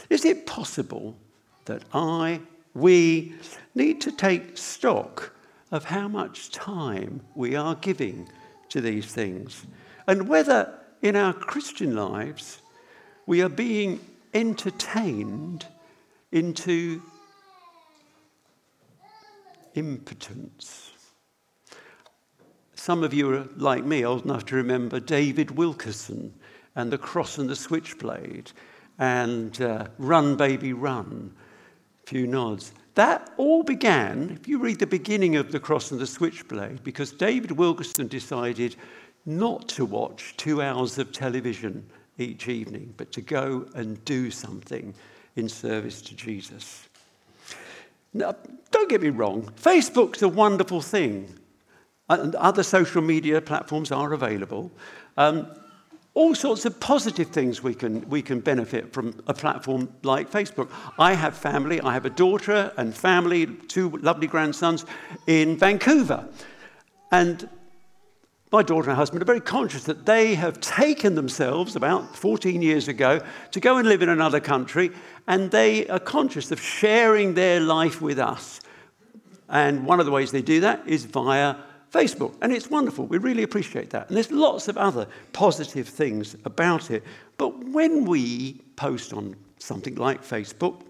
Is 0.09 0.25
it 0.25 0.47
possible 0.47 1.15
that 1.65 1.83
I, 1.93 2.41
we, 2.73 3.33
need 3.75 4.01
to 4.01 4.11
take 4.11 4.57
stock 4.57 5.33
of 5.71 5.85
how 5.85 6.07
much 6.07 6.51
time 6.51 7.21
we 7.35 7.55
are 7.55 7.75
giving 7.75 8.27
to 8.69 8.81
these 8.81 9.05
things 9.05 9.65
and 10.07 10.27
whether 10.27 10.73
in 11.01 11.15
our 11.15 11.33
Christian 11.33 11.95
lives 11.95 12.61
we 13.25 13.41
are 13.41 13.49
being 13.49 13.99
entertained 14.33 15.65
into 16.31 17.01
impotence. 19.75 20.91
Some 22.75 23.03
of 23.03 23.13
you 23.13 23.33
are 23.33 23.47
like 23.55 23.85
me, 23.85 24.05
old 24.05 24.25
enough 24.25 24.45
to 24.47 24.55
remember 24.55 24.99
David 24.99 25.51
Wilkerson 25.51 26.33
and 26.75 26.91
the 26.91 26.97
cross 26.97 27.37
and 27.37 27.49
the 27.49 27.55
switchblade 27.55 28.51
and 28.97 29.61
uh, 29.61 29.87
Run 29.97 30.35
Baby 30.35 30.73
Run. 30.73 31.33
Few 32.09 32.25
nods. 32.25 32.71
That 32.95 33.31
all 33.37 33.61
began, 33.61 34.31
if 34.41 34.47
you 34.47 34.57
read 34.57 34.79
the 34.79 34.87
beginning 34.87 35.35
of 35.35 35.51
The 35.51 35.59
Cross 35.59 35.91
and 35.91 36.01
the 36.01 36.07
Switchblade, 36.07 36.83
because 36.83 37.11
David 37.11 37.51
Wilkerson 37.51 38.07
decided 38.07 38.75
not 39.27 39.67
to 39.67 39.85
watch 39.85 40.33
two 40.35 40.59
hours 40.59 40.97
of 40.97 41.11
television 41.11 41.87
each 42.17 42.47
evening, 42.47 42.95
but 42.97 43.11
to 43.11 43.21
go 43.21 43.67
and 43.75 44.03
do 44.05 44.31
something 44.31 44.91
in 45.35 45.47
service 45.47 46.01
to 46.01 46.15
Jesus. 46.15 46.89
Now, 48.11 48.35
don't 48.71 48.89
get 48.89 49.03
me 49.03 49.09
wrong, 49.09 49.43
Facebook's 49.61 50.23
a 50.23 50.27
wonderful 50.27 50.81
thing, 50.81 51.31
and 52.09 52.33
other 52.33 52.63
social 52.63 53.03
media 53.03 53.39
platforms 53.39 53.91
are 53.91 54.13
available. 54.13 54.71
Um, 55.15 55.45
all 56.19 56.35
sorts 56.35 56.65
of 56.65 56.77
positive 56.81 57.29
things 57.29 57.63
we 57.63 57.73
can, 57.73 58.01
we 58.09 58.21
can 58.21 58.41
benefit 58.41 58.91
from 58.91 59.15
a 59.27 59.33
platform 59.33 59.87
like 60.03 60.29
Facebook. 60.29 60.69
I 60.99 61.13
have 61.13 61.33
family, 61.33 61.79
I 61.79 61.93
have 61.93 62.05
a 62.05 62.09
daughter 62.09 62.73
and 62.75 62.93
family, 62.93 63.45
two 63.45 63.91
lovely 64.01 64.27
grandsons 64.27 64.85
in 65.27 65.55
Vancouver. 65.55 66.27
And 67.09 67.47
my 68.51 68.63
daughter 68.63 68.89
and 68.89 68.97
husband 68.97 69.21
are 69.21 69.25
very 69.25 69.39
conscious 69.39 69.85
that 69.85 70.05
they 70.05 70.35
have 70.35 70.59
taken 70.59 71.15
themselves 71.15 71.77
about 71.77 72.17
14 72.17 72.61
years 72.61 72.89
ago 72.89 73.21
to 73.51 73.59
go 73.61 73.77
and 73.77 73.87
live 73.87 74.01
in 74.01 74.09
another 74.09 74.41
country, 74.41 74.91
and 75.25 75.51
they 75.51 75.87
are 75.87 75.99
conscious 75.99 76.51
of 76.51 76.59
sharing 76.59 77.35
their 77.35 77.61
life 77.61 78.01
with 78.01 78.19
us. 78.19 78.59
And 79.47 79.85
one 79.85 80.01
of 80.01 80.05
the 80.05 80.11
ways 80.11 80.33
they 80.33 80.41
do 80.41 80.59
that 80.59 80.85
is 80.85 81.05
via 81.05 81.55
Facebook. 81.91 82.35
And 82.41 82.51
it's 82.51 82.69
wonderful. 82.69 83.05
We 83.05 83.17
really 83.17 83.43
appreciate 83.43 83.89
that. 83.91 84.07
And 84.07 84.15
there's 84.15 84.31
lots 84.31 84.67
of 84.67 84.77
other 84.77 85.07
positive 85.33 85.87
things 85.87 86.35
about 86.45 86.91
it. 86.91 87.03
But 87.37 87.57
when 87.65 88.05
we 88.05 88.61
post 88.75 89.13
on 89.13 89.35
something 89.57 89.95
like 89.95 90.23
Facebook, 90.23 90.81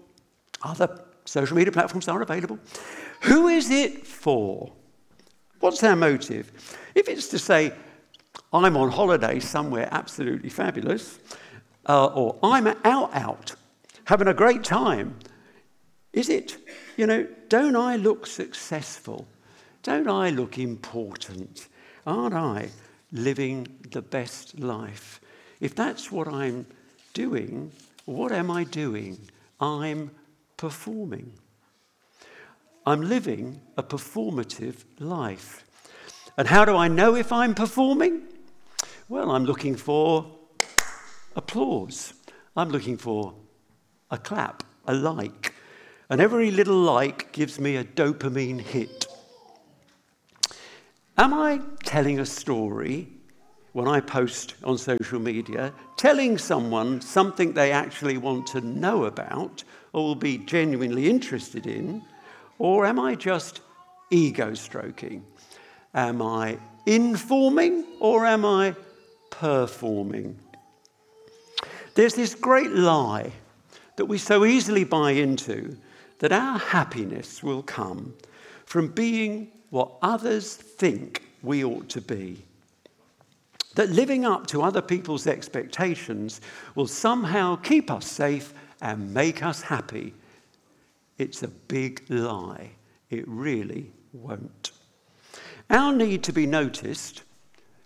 other 0.62 1.00
social 1.24 1.56
media 1.56 1.72
platforms 1.72 2.08
are 2.08 2.22
available. 2.22 2.58
Who 3.22 3.48
is 3.48 3.70
it 3.70 4.06
for? 4.06 4.72
What's 5.60 5.82
our 5.84 5.96
motive? 5.96 6.50
If 6.94 7.08
it's 7.08 7.28
to 7.28 7.38
say, 7.38 7.72
I'm 8.52 8.76
on 8.76 8.90
holiday 8.90 9.40
somewhere 9.40 9.88
absolutely 9.92 10.48
fabulous, 10.48 11.18
uh, 11.88 12.06
or 12.06 12.38
I'm 12.42 12.66
out, 12.66 13.14
out, 13.14 13.54
having 14.04 14.28
a 14.28 14.34
great 14.34 14.64
time, 14.64 15.18
is 16.12 16.28
it, 16.28 16.56
you 16.96 17.06
know, 17.06 17.26
don't 17.48 17.76
I 17.76 17.96
look 17.96 18.26
successful? 18.26 19.26
Don't 19.82 20.08
I 20.08 20.30
look 20.30 20.58
important? 20.58 21.68
Aren't 22.06 22.34
I 22.34 22.68
living 23.12 23.66
the 23.90 24.02
best 24.02 24.58
life? 24.58 25.20
If 25.60 25.74
that's 25.74 26.12
what 26.12 26.28
I'm 26.28 26.66
doing, 27.14 27.72
what 28.04 28.32
am 28.32 28.50
I 28.50 28.64
doing? 28.64 29.18
I'm 29.60 30.10
performing. 30.56 31.32
I'm 32.86 33.02
living 33.02 33.60
a 33.76 33.82
performative 33.82 34.84
life. 34.98 35.64
And 36.36 36.48
how 36.48 36.64
do 36.64 36.76
I 36.76 36.88
know 36.88 37.14
if 37.14 37.32
I'm 37.32 37.54
performing? 37.54 38.22
Well, 39.08 39.30
I'm 39.30 39.44
looking 39.44 39.76
for 39.76 40.26
applause. 41.36 42.14
I'm 42.56 42.70
looking 42.70 42.96
for 42.96 43.34
a 44.10 44.18
clap, 44.18 44.62
a 44.86 44.94
like. 44.94 45.54
And 46.08 46.20
every 46.20 46.50
little 46.50 46.78
like 46.78 47.32
gives 47.32 47.58
me 47.58 47.76
a 47.76 47.84
dopamine 47.84 48.60
hit. 48.60 49.06
Am 51.20 51.34
I 51.34 51.60
telling 51.84 52.18
a 52.18 52.24
story 52.24 53.06
when 53.74 53.86
I 53.86 54.00
post 54.00 54.54
on 54.64 54.78
social 54.78 55.18
media, 55.18 55.70
telling 55.98 56.38
someone 56.38 57.02
something 57.02 57.52
they 57.52 57.72
actually 57.72 58.16
want 58.16 58.46
to 58.46 58.62
know 58.62 59.04
about 59.04 59.62
or 59.92 60.02
will 60.02 60.14
be 60.14 60.38
genuinely 60.38 61.10
interested 61.10 61.66
in? 61.66 62.00
Or 62.58 62.86
am 62.86 62.98
I 62.98 63.16
just 63.16 63.60
ego 64.08 64.54
stroking? 64.54 65.22
Am 65.92 66.22
I 66.22 66.58
informing 66.86 67.84
or 68.00 68.24
am 68.24 68.46
I 68.46 68.74
performing? 69.28 70.38
There's 71.96 72.14
this 72.14 72.34
great 72.34 72.70
lie 72.70 73.30
that 73.96 74.06
we 74.06 74.16
so 74.16 74.46
easily 74.46 74.84
buy 74.84 75.10
into 75.10 75.76
that 76.20 76.32
our 76.32 76.58
happiness 76.58 77.42
will 77.42 77.62
come 77.62 78.14
from 78.64 78.88
being 78.88 79.52
what 79.70 79.92
others 80.02 80.54
think 80.54 81.22
we 81.42 81.64
ought 81.64 81.88
to 81.88 82.00
be. 82.00 82.44
That 83.74 83.90
living 83.90 84.24
up 84.24 84.46
to 84.48 84.62
other 84.62 84.82
people's 84.82 85.26
expectations 85.26 86.40
will 86.74 86.88
somehow 86.88 87.56
keep 87.56 87.90
us 87.90 88.06
safe 88.06 88.52
and 88.82 89.14
make 89.14 89.42
us 89.42 89.62
happy. 89.62 90.12
It's 91.18 91.42
a 91.42 91.48
big 91.48 92.04
lie. 92.08 92.70
It 93.10 93.24
really 93.26 93.92
won't. 94.12 94.72
Our 95.68 95.92
need 95.92 96.24
to 96.24 96.32
be 96.32 96.46
noticed 96.46 97.22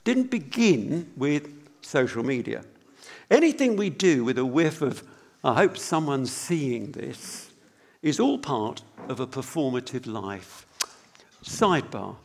didn't 0.05 0.31
begin 0.31 1.11
with 1.17 1.50
social 1.83 2.23
media. 2.23 2.64
Anything 3.31 3.76
we 3.76 3.91
do 3.91 4.25
with 4.25 4.38
a 4.38 4.45
whiff 4.45 4.81
of, 4.81 5.03
I 5.43 5.55
hope 5.55 5.76
someone's 5.76 6.33
seeing 6.33 6.93
this, 6.93 7.50
is 8.03 8.21
all 8.21 8.38
part 8.38 8.83
of 9.09 9.21
a 9.21 9.26
performative 9.26 10.07
life. 10.07 10.63
Sidebar. 11.45 12.17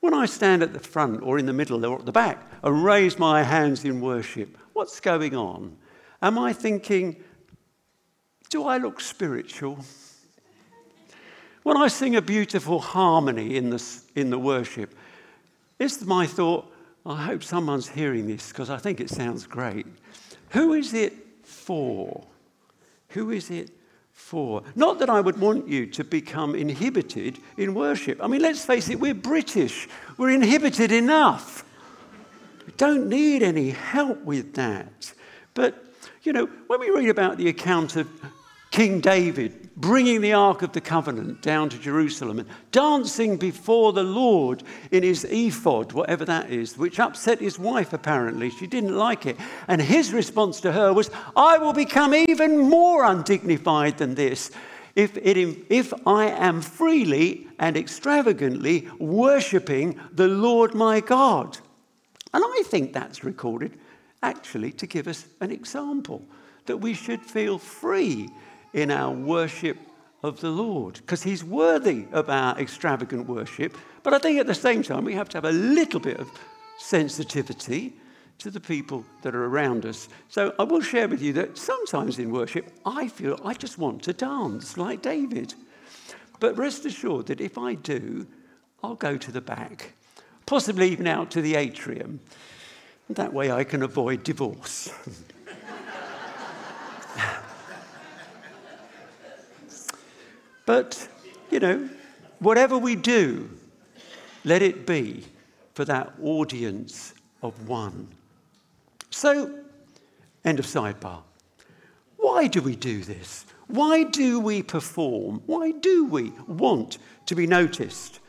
When 0.00 0.14
I 0.14 0.26
stand 0.26 0.62
at 0.62 0.72
the 0.72 0.78
front 0.78 1.22
or 1.22 1.38
in 1.38 1.46
the 1.46 1.52
middle 1.52 1.84
or 1.84 1.98
at 1.98 2.06
the 2.06 2.12
back 2.12 2.50
and 2.62 2.84
raise 2.84 3.18
my 3.18 3.42
hands 3.42 3.84
in 3.84 4.00
worship, 4.00 4.56
what's 4.72 5.00
going 5.00 5.34
on? 5.34 5.76
Am 6.22 6.38
I 6.38 6.52
thinking, 6.52 7.22
do 8.50 8.64
I 8.64 8.78
look 8.78 9.00
spiritual? 9.00 9.78
When 11.62 11.76
I 11.76 11.88
sing 11.88 12.14
a 12.14 12.22
beautiful 12.22 12.78
harmony 12.78 13.56
in 13.56 13.70
the, 13.70 13.82
in 14.14 14.30
the 14.30 14.38
worship, 14.38 14.94
is 15.78 16.04
my 16.04 16.26
thought, 16.26 16.72
I 17.04 17.24
hope 17.24 17.42
someone's 17.42 17.88
hearing 17.88 18.26
this 18.26 18.48
because 18.48 18.70
I 18.70 18.78
think 18.78 19.00
it 19.00 19.10
sounds 19.10 19.46
great. 19.46 19.86
Who 20.50 20.74
is 20.74 20.94
it 20.94 21.12
for? 21.42 22.24
Who 23.10 23.30
is 23.30 23.50
it 23.50 23.70
for. 24.16 24.62
Not 24.74 24.98
that 24.98 25.10
I 25.10 25.20
would 25.20 25.38
want 25.38 25.68
you 25.68 25.86
to 25.88 26.02
become 26.02 26.54
inhibited 26.56 27.38
in 27.56 27.74
worship. 27.74 28.18
I 28.20 28.26
mean, 28.26 28.40
let's 28.40 28.64
face 28.64 28.88
it, 28.88 28.98
we're 28.98 29.14
British, 29.14 29.86
we're 30.16 30.30
inhibited 30.30 30.90
enough. 30.90 31.64
We 32.66 32.72
don't 32.76 33.08
need 33.08 33.42
any 33.44 33.70
help 33.70 34.24
with 34.24 34.54
that. 34.54 35.12
But, 35.54 35.84
you 36.22 36.32
know, 36.32 36.46
when 36.66 36.80
we 36.80 36.90
read 36.90 37.10
about 37.10 37.36
the 37.36 37.48
account 37.48 37.94
of 37.94 38.08
King 38.72 39.00
David 39.00 39.65
bringing 39.76 40.22
the 40.22 40.32
Ark 40.32 40.62
of 40.62 40.72
the 40.72 40.80
Covenant 40.80 41.42
down 41.42 41.68
to 41.68 41.78
Jerusalem 41.78 42.38
and 42.38 42.48
dancing 42.72 43.36
before 43.36 43.92
the 43.92 44.02
Lord 44.02 44.62
in 44.90 45.02
his 45.02 45.24
ephod, 45.24 45.92
whatever 45.92 46.24
that 46.24 46.50
is, 46.50 46.78
which 46.78 46.98
upset 46.98 47.40
his 47.40 47.58
wife 47.58 47.92
apparently. 47.92 48.48
She 48.50 48.66
didn't 48.66 48.96
like 48.96 49.26
it. 49.26 49.36
And 49.68 49.82
his 49.82 50.12
response 50.12 50.60
to 50.62 50.72
her 50.72 50.92
was, 50.92 51.10
I 51.36 51.58
will 51.58 51.74
become 51.74 52.14
even 52.14 52.58
more 52.58 53.04
undignified 53.04 53.98
than 53.98 54.14
this 54.14 54.50
if, 54.94 55.16
it, 55.18 55.36
if 55.68 55.92
I 56.06 56.24
am 56.30 56.62
freely 56.62 57.46
and 57.58 57.76
extravagantly 57.76 58.88
worshipping 58.98 60.00
the 60.10 60.28
Lord 60.28 60.74
my 60.74 61.00
God. 61.00 61.58
And 62.32 62.42
I 62.44 62.62
think 62.66 62.92
that's 62.92 63.22
recorded 63.22 63.78
actually 64.22 64.72
to 64.72 64.86
give 64.86 65.06
us 65.06 65.26
an 65.40 65.50
example 65.50 66.24
that 66.64 66.78
we 66.78 66.94
should 66.94 67.20
feel 67.20 67.58
free 67.58 68.28
in 68.76 68.90
our 68.90 69.10
worship 69.10 69.78
of 70.22 70.40
the 70.40 70.50
Lord 70.50 70.94
because 70.94 71.22
He's 71.22 71.42
worthy 71.42 72.04
of 72.12 72.30
our 72.30 72.56
extravagant 72.60 73.26
worship. 73.26 73.76
But 74.04 74.14
I 74.14 74.18
think 74.18 74.38
at 74.38 74.46
the 74.46 74.54
same 74.54 74.84
time, 74.84 75.04
we 75.04 75.14
have 75.14 75.28
to 75.30 75.38
have 75.38 75.46
a 75.46 75.50
little 75.50 75.98
bit 75.98 76.20
of 76.20 76.30
sensitivity 76.78 77.94
to 78.38 78.50
the 78.50 78.60
people 78.60 79.02
that 79.22 79.34
are 79.34 79.46
around 79.46 79.86
us. 79.86 80.08
So 80.28 80.54
I 80.58 80.64
will 80.64 80.82
share 80.82 81.08
with 81.08 81.22
you 81.22 81.32
that 81.32 81.56
sometimes 81.56 82.18
in 82.18 82.30
worship, 82.30 82.70
I 82.84 83.08
feel 83.08 83.40
I 83.42 83.54
just 83.54 83.78
want 83.78 84.02
to 84.02 84.12
dance 84.12 84.76
like 84.76 85.00
David. 85.00 85.54
But 86.38 86.58
rest 86.58 86.84
assured 86.84 87.26
that 87.26 87.40
if 87.40 87.56
I 87.56 87.74
do, 87.74 88.26
I'll 88.84 88.94
go 88.94 89.16
to 89.16 89.32
the 89.32 89.40
back, 89.40 89.94
possibly 90.44 90.90
even 90.90 91.06
out 91.06 91.30
to 91.30 91.40
the 91.40 91.54
atrium. 91.54 92.20
That 93.08 93.32
way 93.32 93.50
I 93.50 93.64
can 93.64 93.82
avoid 93.82 94.22
divorce. 94.22 94.92
but, 100.66 101.08
you 101.50 101.60
know, 101.60 101.88
whatever 102.40 102.76
we 102.76 102.96
do, 102.96 103.48
let 104.44 104.62
it 104.62 104.86
be 104.86 105.24
for 105.74 105.84
that 105.84 106.12
audience 106.22 107.14
of 107.42 107.68
one. 107.68 108.08
So, 109.10 109.60
end 110.44 110.58
of 110.58 110.66
sidebar. 110.66 111.22
Why 112.16 112.46
do 112.46 112.60
we 112.60 112.76
do 112.76 113.02
this? 113.02 113.46
Why 113.68 114.04
do 114.04 114.40
we 114.40 114.62
perform? 114.62 115.42
Why 115.46 115.72
do 115.72 116.06
we 116.06 116.32
want 116.46 116.98
to 117.26 117.34
be 117.34 117.46
noticed? 117.46 118.20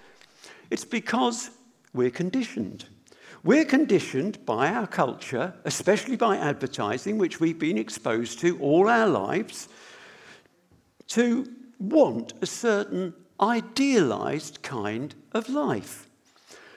It's 0.70 0.86
because 0.86 1.52
we're 1.94 2.10
conditioned. 2.10 2.86
We're 3.44 3.66
conditioned 3.66 4.46
by 4.46 4.70
our 4.70 4.88
culture, 4.88 5.54
especially 5.64 6.16
by 6.16 6.38
advertising, 6.38 7.18
which 7.18 7.40
we've 7.40 7.60
been 7.60 7.78
exposed 7.78 8.40
to 8.40 8.60
all 8.60 8.90
our 8.90 9.08
lives, 9.08 9.70
to 11.10 11.48
want 11.80 12.34
a 12.42 12.46
certain 12.46 13.14
idealized 13.40 14.62
kind 14.62 15.14
of 15.34 15.50
life. 15.50 16.08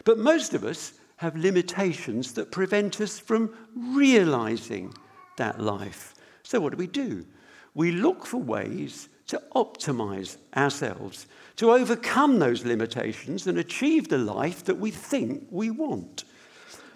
But 0.04 0.19
most 0.19 0.54
of 0.54 0.64
us 0.64 0.95
have 1.16 1.37
limitations 1.37 2.33
that 2.35 2.50
prevent 2.50 3.00
us 3.00 3.19
from 3.19 3.54
realizing 3.75 4.95
that 5.37 5.61
life. 5.61 6.14
So, 6.42 6.61
what 6.61 6.73
do 6.73 6.76
we 6.76 6.87
do? 6.87 7.26
We 7.75 7.92
look 7.92 8.26
for 8.26 8.38
ways 8.38 9.09
to 9.28 9.42
optimize 9.54 10.38
ourselves, 10.57 11.26
to 11.57 11.71
overcome 11.71 12.38
those 12.38 12.64
limitations 12.64 13.47
and 13.47 13.59
achieve 13.59 14.09
the 14.09 14.19
life 14.19 14.64
that 14.64 14.78
we 14.78 14.90
think 14.90 15.47
we 15.50 15.71
want. 15.71 16.25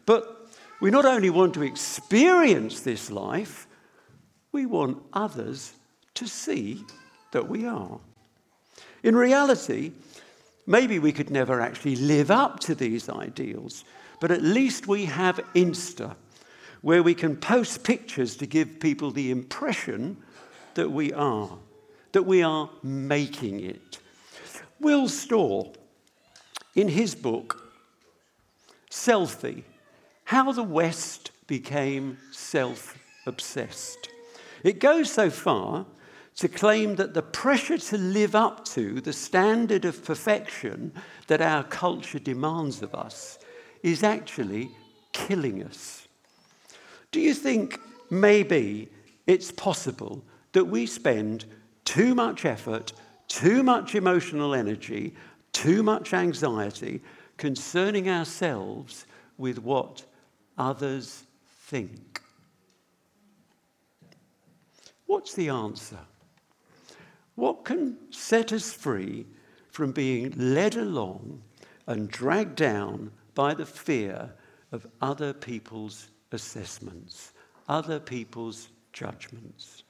But 0.06 0.48
we 0.80 0.90
not 0.90 1.04
only 1.04 1.30
want 1.30 1.54
to 1.54 1.62
experience 1.62 2.80
this 2.80 3.10
life, 3.10 3.66
we 4.52 4.66
want 4.66 5.02
others 5.12 5.74
to 6.14 6.26
see 6.26 6.84
that 7.34 7.48
we 7.48 7.66
are. 7.66 8.00
In 9.02 9.14
reality, 9.14 9.92
maybe 10.66 10.98
we 10.98 11.12
could 11.12 11.30
never 11.30 11.60
actually 11.60 11.96
live 11.96 12.30
up 12.30 12.60
to 12.60 12.74
these 12.74 13.10
ideals, 13.10 13.84
but 14.20 14.30
at 14.30 14.40
least 14.40 14.86
we 14.86 15.04
have 15.04 15.36
Insta, 15.54 16.14
where 16.80 17.02
we 17.02 17.14
can 17.14 17.36
post 17.36 17.82
pictures 17.82 18.36
to 18.36 18.46
give 18.46 18.80
people 18.80 19.10
the 19.10 19.30
impression 19.30 20.16
that 20.74 20.90
we 20.90 21.12
are, 21.12 21.50
that 22.12 22.22
we 22.22 22.42
are 22.42 22.70
making 22.82 23.60
it. 23.60 23.98
Will 24.80 25.08
Storr, 25.08 25.72
in 26.76 26.88
his 26.88 27.14
book, 27.14 27.72
Selfie, 28.90 29.64
how 30.24 30.52
the 30.52 30.62
West 30.62 31.32
became 31.46 32.16
self 32.30 32.96
obsessed. 33.26 34.08
It 34.62 34.78
goes 34.78 35.12
so 35.12 35.30
far 35.30 35.86
to 36.36 36.48
claim 36.48 36.96
that 36.96 37.14
the 37.14 37.22
pressure 37.22 37.78
to 37.78 37.98
live 37.98 38.34
up 38.34 38.64
to 38.64 39.00
the 39.00 39.12
standard 39.12 39.84
of 39.84 40.04
perfection 40.04 40.92
that 41.28 41.40
our 41.40 41.62
culture 41.64 42.18
demands 42.18 42.82
of 42.82 42.94
us 42.94 43.38
is 43.82 44.02
actually 44.02 44.70
killing 45.12 45.62
us. 45.62 46.08
Do 47.12 47.20
you 47.20 47.34
think 47.34 47.78
maybe 48.10 48.88
it's 49.26 49.52
possible 49.52 50.24
that 50.52 50.64
we 50.64 50.86
spend 50.86 51.44
too 51.84 52.14
much 52.14 52.44
effort, 52.44 52.92
too 53.28 53.62
much 53.62 53.94
emotional 53.94 54.54
energy, 54.54 55.14
too 55.52 55.82
much 55.82 56.12
anxiety 56.12 57.00
concerning 57.36 58.08
ourselves 58.08 59.06
with 59.38 59.58
what 59.58 60.04
others 60.56 61.24
think. 61.46 62.20
What's 65.06 65.34
the 65.34 65.48
answer? 65.48 65.98
What 67.34 67.64
can 67.64 67.98
set 68.10 68.52
us 68.52 68.72
free 68.72 69.26
from 69.70 69.92
being 69.92 70.34
led 70.36 70.76
along 70.76 71.42
and 71.86 72.08
dragged 72.08 72.56
down 72.56 73.10
by 73.34 73.54
the 73.54 73.66
fear 73.66 74.32
of 74.70 74.86
other 75.00 75.32
people's 75.32 76.08
assessments, 76.30 77.32
other 77.68 77.98
people's 77.98 78.68
judgments? 78.92 79.82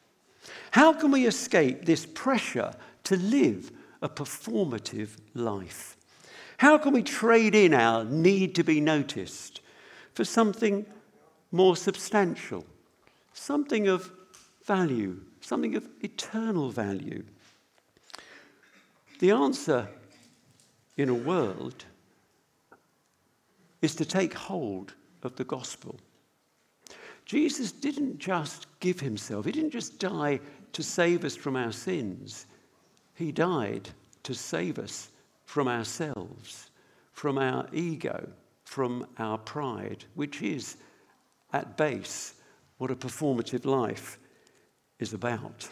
How 0.71 0.93
can 0.93 1.11
we 1.11 1.27
escape 1.27 1.85
this 1.85 2.07
pressure 2.07 2.75
to 3.05 3.17
live 3.17 3.71
a 4.01 4.09
performative 4.09 5.17
life? 5.35 5.97
How 6.59 6.79
can 6.79 6.93
we 6.93 7.03
trade 7.03 7.55
in 7.55 7.75
our 7.75 8.05
need 8.05 8.55
to 8.55 8.65
be 8.65 8.81
noticed 8.81 9.61
for 10.15 10.25
something 10.25 10.87
more 11.53 11.77
substantial, 11.77 12.65
something 13.33 13.89
of 13.89 14.11
value, 14.65 15.21
something 15.41 15.75
of 15.75 15.87
eternal 16.03 16.71
value? 16.71 17.25
The 19.19 19.31
answer 19.31 19.89
in 20.97 21.09
a 21.09 21.15
world 21.15 21.85
is 23.83 23.95
to 23.97 24.05
take 24.05 24.35
hold 24.35 24.95
of 25.23 25.37
the 25.37 25.45
gospel. 25.45 25.97
Jesus 27.25 27.73
didn't 27.73 28.19
just 28.19 28.67
give 28.81 29.01
himself, 29.01 29.47
he 29.47 29.53
didn't 29.53 29.71
just 29.71 29.99
die 29.99 30.41
to 30.73 30.83
save 30.83 31.25
us 31.25 31.37
from 31.37 31.57
our 31.57 31.73
sins, 31.73 32.47
he 33.15 33.33
died 33.33 33.89
to 34.25 34.35
save 34.35 34.79
us 34.79 35.09
from 35.47 35.69
ourselves, 35.69 36.71
from 37.13 37.39
our 37.39 37.67
ego, 37.73 38.29
from 38.65 39.07
our 39.19 39.39
pride, 39.39 40.05
which 40.15 40.43
is 40.43 40.77
at 41.53 41.77
base 41.77 42.35
what 42.79 42.91
a 42.91 42.97
performative 42.97 43.65
life 43.65 44.19
is 44.99 45.13
about. 45.15 45.69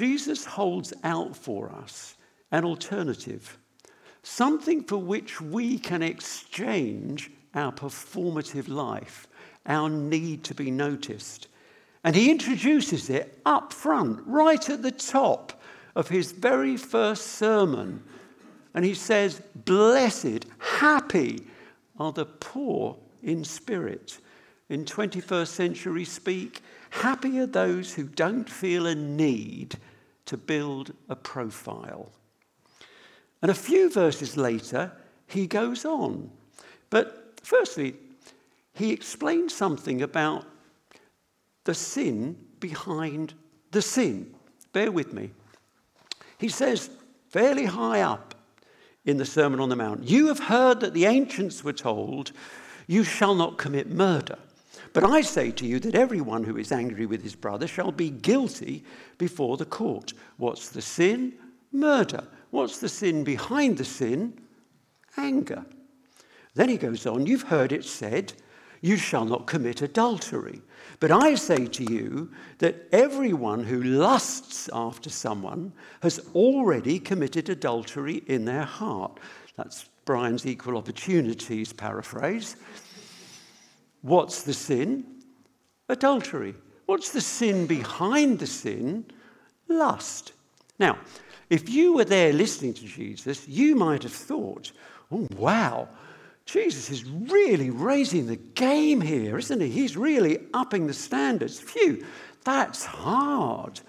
Jesus 0.00 0.46
holds 0.46 0.94
out 1.04 1.36
for 1.36 1.70
us 1.70 2.16
an 2.52 2.64
alternative, 2.64 3.58
something 4.22 4.82
for 4.82 4.96
which 4.96 5.42
we 5.42 5.78
can 5.78 6.02
exchange 6.02 7.30
our 7.54 7.70
performative 7.70 8.66
life, 8.66 9.28
our 9.66 9.90
need 9.90 10.42
to 10.44 10.54
be 10.54 10.70
noticed. 10.70 11.48
And 12.02 12.16
he 12.16 12.30
introduces 12.30 13.10
it 13.10 13.42
up 13.44 13.74
front, 13.74 14.22
right 14.24 14.70
at 14.70 14.80
the 14.80 14.90
top 14.90 15.60
of 15.94 16.08
his 16.08 16.32
very 16.32 16.78
first 16.78 17.32
sermon. 17.32 18.02
And 18.72 18.86
he 18.86 18.94
says, 18.94 19.42
Blessed, 19.54 20.46
happy 20.56 21.46
are 21.98 22.12
the 22.12 22.24
poor 22.24 22.96
in 23.22 23.44
spirit. 23.44 24.16
In 24.70 24.86
21st 24.86 25.48
century 25.48 26.06
speak, 26.06 26.62
happy 26.88 27.38
are 27.40 27.44
those 27.44 27.92
who 27.92 28.04
don't 28.04 28.48
feel 28.48 28.86
a 28.86 28.94
need 28.94 29.76
to 30.30 30.36
build 30.36 30.92
a 31.08 31.16
profile. 31.16 32.08
And 33.42 33.50
a 33.50 33.54
few 33.54 33.90
verses 33.90 34.36
later, 34.36 34.92
he 35.26 35.48
goes 35.48 35.84
on. 35.84 36.30
But 36.88 37.40
firstly, 37.42 37.96
he 38.72 38.92
explains 38.92 39.52
something 39.52 40.02
about 40.02 40.44
the 41.64 41.74
sin 41.74 42.36
behind 42.60 43.34
the 43.72 43.82
sin. 43.82 44.32
Bear 44.72 44.92
with 44.92 45.12
me. 45.12 45.32
He 46.38 46.48
says, 46.48 46.90
fairly 47.30 47.64
high 47.64 48.02
up 48.02 48.36
in 49.04 49.16
the 49.16 49.26
Sermon 49.26 49.58
on 49.58 49.68
the 49.68 49.74
Mount, 49.74 50.04
You 50.04 50.28
have 50.28 50.38
heard 50.38 50.78
that 50.78 50.94
the 50.94 51.06
ancients 51.06 51.64
were 51.64 51.72
told, 51.72 52.30
You 52.86 53.02
shall 53.02 53.34
not 53.34 53.58
commit 53.58 53.90
murder. 53.90 54.38
But 54.92 55.04
I 55.04 55.20
say 55.20 55.50
to 55.52 55.66
you 55.66 55.78
that 55.80 55.94
everyone 55.94 56.44
who 56.44 56.56
is 56.56 56.72
angry 56.72 57.06
with 57.06 57.22
his 57.22 57.34
brother 57.34 57.66
shall 57.66 57.92
be 57.92 58.10
guilty 58.10 58.84
before 59.18 59.56
the 59.56 59.64
court. 59.64 60.12
What's 60.36 60.68
the 60.68 60.82
sin? 60.82 61.34
Murder. 61.72 62.26
What's 62.50 62.78
the 62.78 62.88
sin 62.88 63.24
behind 63.24 63.78
the 63.78 63.84
sin? 63.84 64.40
Anger. 65.16 65.64
Then 66.54 66.68
he 66.68 66.76
goes 66.76 67.06
on, 67.06 67.26
You've 67.26 67.42
heard 67.42 67.72
it 67.72 67.84
said, 67.84 68.32
You 68.80 68.96
shall 68.96 69.24
not 69.24 69.46
commit 69.46 69.82
adultery. 69.82 70.60
But 70.98 71.12
I 71.12 71.34
say 71.36 71.66
to 71.66 71.84
you 71.84 72.30
that 72.58 72.88
everyone 72.92 73.64
who 73.64 73.82
lusts 73.82 74.68
after 74.72 75.08
someone 75.08 75.72
has 76.02 76.20
already 76.34 76.98
committed 76.98 77.48
adultery 77.48 78.22
in 78.26 78.44
their 78.44 78.64
heart. 78.64 79.18
That's 79.56 79.88
Brian's 80.04 80.44
equal 80.46 80.76
opportunities 80.76 81.72
paraphrase. 81.72 82.56
What's 84.02 84.42
the 84.42 84.54
sin? 84.54 85.04
Adultery. 85.88 86.54
What's 86.86 87.12
the 87.12 87.20
sin 87.20 87.66
behind 87.66 88.38
the 88.38 88.46
sin? 88.46 89.04
Lust. 89.68 90.32
Now, 90.78 90.98
if 91.50 91.68
you 91.68 91.92
were 91.92 92.04
there 92.04 92.32
listening 92.32 92.74
to 92.74 92.84
Jesus, 92.84 93.46
you 93.46 93.76
might 93.76 94.02
have 94.02 94.12
thought, 94.12 94.72
oh, 95.12 95.26
wow, 95.36 95.88
Jesus 96.46 96.90
is 96.90 97.04
really 97.04 97.70
raising 97.70 98.26
the 98.26 98.36
game 98.36 99.00
here, 99.00 99.38
isn't 99.38 99.60
he? 99.60 99.68
He's 99.68 99.96
really 99.96 100.46
upping 100.54 100.86
the 100.86 100.94
standards. 100.94 101.60
Phew, 101.60 102.04
that's 102.44 102.84
hard. 102.84 103.80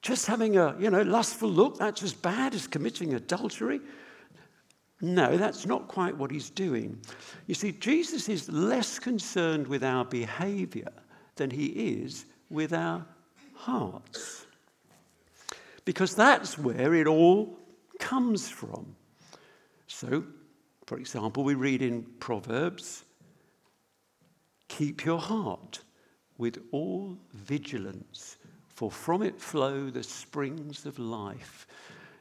Just 0.00 0.26
having 0.26 0.56
a, 0.56 0.76
you 0.78 0.90
know, 0.90 1.02
lustful 1.02 1.50
look, 1.50 1.78
that's 1.78 2.02
as 2.02 2.14
bad 2.14 2.54
as 2.54 2.66
committing 2.66 3.14
adultery. 3.14 3.80
No, 5.00 5.36
that's 5.36 5.64
not 5.64 5.86
quite 5.86 6.16
what 6.16 6.30
he's 6.30 6.50
doing. 6.50 6.98
You 7.46 7.54
see, 7.54 7.72
Jesus 7.72 8.28
is 8.28 8.48
less 8.48 8.98
concerned 8.98 9.66
with 9.66 9.84
our 9.84 10.04
behavior 10.04 10.92
than 11.36 11.50
he 11.50 11.66
is 11.66 12.26
with 12.50 12.72
our 12.72 13.06
hearts. 13.54 14.46
Because 15.84 16.14
that's 16.14 16.58
where 16.58 16.94
it 16.94 17.06
all 17.06 17.58
comes 18.00 18.48
from. 18.48 18.94
So, 19.86 20.24
for 20.86 20.98
example, 20.98 21.44
we 21.44 21.54
read 21.54 21.82
in 21.82 22.02
Proverbs 22.18 23.04
keep 24.68 25.04
your 25.04 25.18
heart 25.18 25.80
with 26.36 26.58
all 26.72 27.16
vigilance, 27.32 28.36
for 28.68 28.90
from 28.90 29.22
it 29.22 29.40
flow 29.40 29.90
the 29.90 30.02
springs 30.02 30.86
of 30.86 30.98
life. 30.98 31.66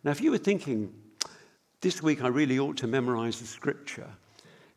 Now, 0.04 0.12
if 0.12 0.22
you 0.22 0.32
were 0.32 0.38
thinking, 0.38 0.94
this 1.82 2.02
week 2.02 2.24
I 2.24 2.28
really 2.28 2.60
ought 2.60 2.78
to 2.78 2.88
memorize 2.88 3.40
the 3.40 3.46
scripture. 3.46 4.10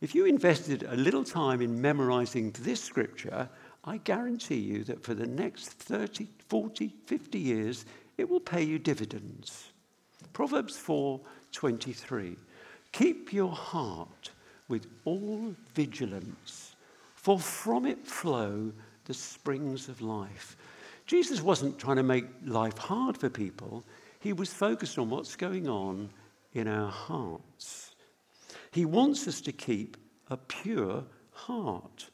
If 0.01 0.15
you 0.15 0.27
invested 0.27 0.83
a 0.85 0.97
little 0.97 1.25
time 1.25 1.61
in 1.61 1.81
memorizing 1.81 2.55
this 2.61 2.83
scripture, 2.83 3.49
I 3.85 3.99
guarantee 3.99 4.59
you 4.59 4.85
that 4.85 5.03
for 5.03 5.15
the 5.15 5.27
next 5.27 5.71
30, 5.71 6.29
40, 6.49 6.95
50 7.07 7.39
years, 7.39 7.87
it 8.19 8.29
will 8.29 8.41
pay 8.41 8.63
you 8.63 8.79
dividends. 8.79 9.73
Proverbs 10.33 10.77
4:23. 10.77 12.37
Keep 12.93 13.33
your 13.33 13.53
heart 13.53 14.31
with 14.69 14.87
all 15.05 15.55
vigilance, 15.75 16.77
for 17.15 17.39
from 17.39 17.87
it 17.87 18.07
flow 18.07 18.73
the 19.05 19.15
springs 19.15 19.89
of 19.89 20.03
life. 20.03 20.57
Jesus 21.07 21.41
wasn't 21.41 21.79
trying 21.79 21.97
to 21.97 22.03
make 22.03 22.27
life 22.45 22.79
hard 22.79 23.17
for 23.17 23.29
people. 23.29 23.85
He 24.21 24.33
was 24.33 24.53
focused 24.53 24.99
on 24.99 25.11
what's 25.11 25.35
going 25.35 25.67
on 25.67 26.11
in 26.55 26.69
our 26.69 26.91
hearts. 26.91 27.95
He 28.73 28.85
wants 28.85 29.27
us 29.29 29.41
to 29.43 29.53
keep 29.53 29.97
a 30.29 30.37
pure 30.37 31.05
heart. 31.33 32.11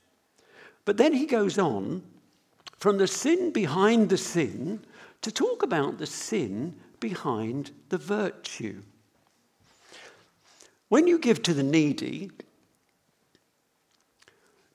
But 0.84 0.96
then 0.96 1.12
he 1.12 1.26
goes 1.26 1.58
on 1.58 2.02
from 2.78 2.98
the 2.98 3.06
sin 3.06 3.50
behind 3.50 4.08
the 4.08 4.18
sin 4.18 4.84
to 5.22 5.30
talk 5.30 5.62
about 5.62 5.98
the 5.98 6.06
sin 6.06 6.74
behind 7.00 7.72
the 7.88 7.98
virtue. 7.98 8.82
When 10.88 11.06
you 11.06 11.18
give 11.18 11.42
to 11.42 11.54
the 11.54 11.62
needy, 11.62 12.30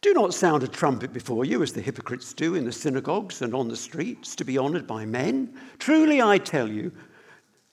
do 0.02 0.14
not 0.14 0.34
sound 0.34 0.64
a 0.64 0.68
trumpet 0.68 1.14
before 1.14 1.46
you, 1.46 1.62
as 1.62 1.74
the 1.74 1.82
hypocrites 1.82 2.34
do 2.34 2.56
in 2.56 2.66
the 2.66 2.72
synagogues 2.72 3.42
and 3.42 3.54
on 3.54 3.70
the 3.70 3.78
streets, 3.78 4.36
to 4.36 4.44
be 4.44 4.58
honored 4.58 4.88
by 4.88 5.06
men. 5.06 5.54
Truly, 5.78 6.22
I 6.22 6.40
tell 6.40 6.68
you, 6.68 6.92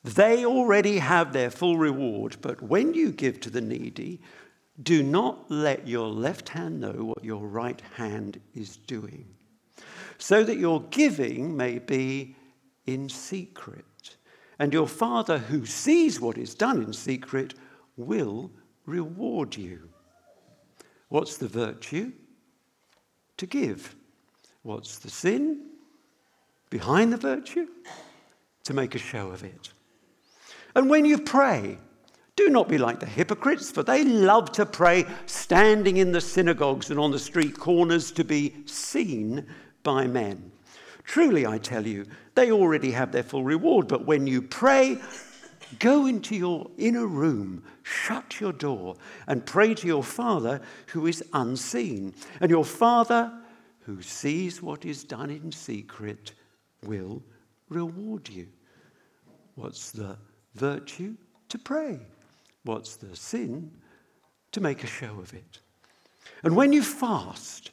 they 0.05 0.45
already 0.45 0.99
have 0.99 1.33
their 1.33 1.51
full 1.51 1.77
reward, 1.77 2.37
but 2.41 2.63
when 2.63 2.95
you 2.95 3.13
give 3.13 3.41
to 3.41 3.51
the 3.51 3.61
needy, 3.61 4.21
do 4.83 5.03
not 5.03 5.51
let 5.51 5.89
your 5.89 6.09
left 6.09 6.49
hand 6.51 6.81
know 6.81 6.93
what 6.93 7.25
your 7.25 7.47
right 7.47 7.83
hand 7.97 8.41
is 8.55 8.77
doing, 8.77 9.27
so 10.19 10.45
that 10.45 10.59
your 10.59 10.83
giving 10.91 11.57
may 11.57 11.79
be 11.79 12.37
in 12.87 13.09
secret. 13.09 13.85
And 14.61 14.73
your 14.73 14.89
Father 14.89 15.39
who 15.39 15.67
sees 15.67 16.21
what 16.21 16.39
is 16.39 16.55
done 16.55 16.83
in 16.83 16.93
secret 16.93 17.55
will 17.97 18.51
reward 18.87 19.57
you. 19.57 19.89
What's 21.09 21.37
the 21.37 21.49
virtue? 21.49 22.13
To 23.37 23.47
give. 23.47 23.95
What's 24.63 24.99
the 24.99 25.11
sin? 25.11 25.67
Behind 26.71 27.13
the 27.13 27.17
virtue? 27.17 27.69
To 28.65 28.75
make 28.75 28.95
a 28.95 28.99
show 28.99 29.31
of 29.31 29.45
it. 29.45 29.73
And 30.79 30.89
when 30.89 31.05
you 31.05 31.19
pray, 31.19 31.77
do 32.37 32.51
not 32.51 32.69
be 32.69 32.79
like 32.79 33.01
the 33.01 33.07
hypocrites, 33.07 33.69
for 33.69 33.83
they 33.83 34.05
love 34.05 34.53
to 34.53 34.65
pray 34.65 35.07
standing 35.27 35.97
in 35.97 36.13
the 36.13 36.21
synagogues 36.21 36.91
and 36.91 37.01
on 37.01 37.11
the 37.11 37.19
street 37.19 37.59
corners 37.59 38.13
to 38.13 38.23
be 38.23 38.55
seen 38.65 39.45
by 39.83 40.07
men. 40.07 40.53
Truly, 41.03 41.45
I 41.45 41.59
tell 41.59 41.85
you, 41.85 42.07
they 42.37 42.53
already 42.53 42.93
have 42.93 43.11
their 43.11 43.25
full 43.25 43.43
reward. 43.43 43.89
But 43.89 44.07
when 44.07 44.29
you 44.29 44.41
pray, 44.41 44.99
go 45.81 46.07
into 46.07 46.37
your 46.37 46.71
inner 46.79 47.09
room, 47.09 47.65
shut 47.83 48.39
your 48.39 48.53
door, 48.53 48.95
and 49.27 49.45
pray 49.45 49.75
to 49.75 49.87
your 49.89 50.05
Father 50.05 50.61
who 50.87 51.09
is 51.09 51.25
unseen. 51.33 52.15
And 52.41 52.53
your 52.53 52.65
Father 52.65 53.37
who 53.81 54.01
sees 54.01 54.63
what 54.63 54.85
is 54.85 55.03
done 55.03 55.31
in 55.31 55.51
secret 55.51 56.35
will 56.85 57.21
reward 57.69 58.29
you. 58.29 58.47
What's 59.57 59.91
the 59.91 60.17
virtue 60.55 61.17
to 61.49 61.59
pray. 61.59 62.01
What's 62.65 62.97
the 62.97 63.15
sin? 63.17 63.71
To 64.53 64.61
make 64.61 64.83
a 64.83 64.89
show 64.89 65.19
of 65.21 65.35
it. 65.35 65.61
And 66.43 66.57
when 66.57 66.73
you 66.73 66.83
fast, 66.83 67.71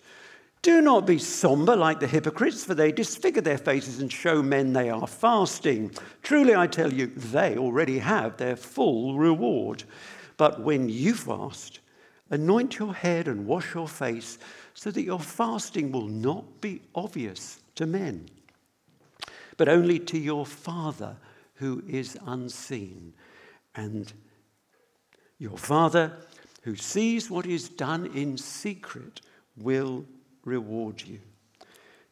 do 0.61 0.81
not 0.81 1.05
be 1.05 1.19
somber 1.19 1.75
like 1.75 1.99
the 1.99 2.07
hypocrites, 2.07 2.65
for 2.65 2.73
they 2.73 2.91
disfigure 2.91 3.41
their 3.41 3.57
faces 3.57 3.99
and 3.99 4.11
show 4.11 4.41
men 4.41 4.73
they 4.73 4.89
are 4.89 5.07
fasting. 5.07 5.91
Truly, 6.23 6.55
I 6.55 6.67
tell 6.67 6.91
you, 6.91 7.07
they 7.07 7.57
already 7.57 7.99
have 7.99 8.38
their 8.38 8.55
full 8.55 9.17
reward. 9.17 9.83
But 10.38 10.61
when 10.61 10.89
you 10.89 11.13
fast, 11.13 11.79
anoint 12.31 12.79
your 12.79 12.93
head 12.93 13.27
and 13.27 13.45
wash 13.45 13.75
your 13.75 13.88
face, 13.88 14.38
so 14.73 14.91
that 14.91 15.03
your 15.03 15.19
fasting 15.19 15.91
will 15.91 16.07
not 16.07 16.61
be 16.61 16.81
obvious 16.95 17.59
to 17.75 17.85
men, 17.85 18.27
but 19.57 19.69
only 19.69 19.99
to 19.99 20.17
your 20.17 20.45
Father 20.45 21.15
who 21.56 21.84
is 21.88 22.18
unseen. 22.26 23.13
And 23.76 24.12
your 25.38 25.58
Father, 25.58 26.13
who 26.63 26.76
sees 26.76 27.30
what 27.30 27.46
is 27.46 27.70
done 27.70 28.08
in 28.15 28.38
secret, 28.38 29.22
will 29.58 30.06
reward 30.44 31.02
you. 31.02 31.20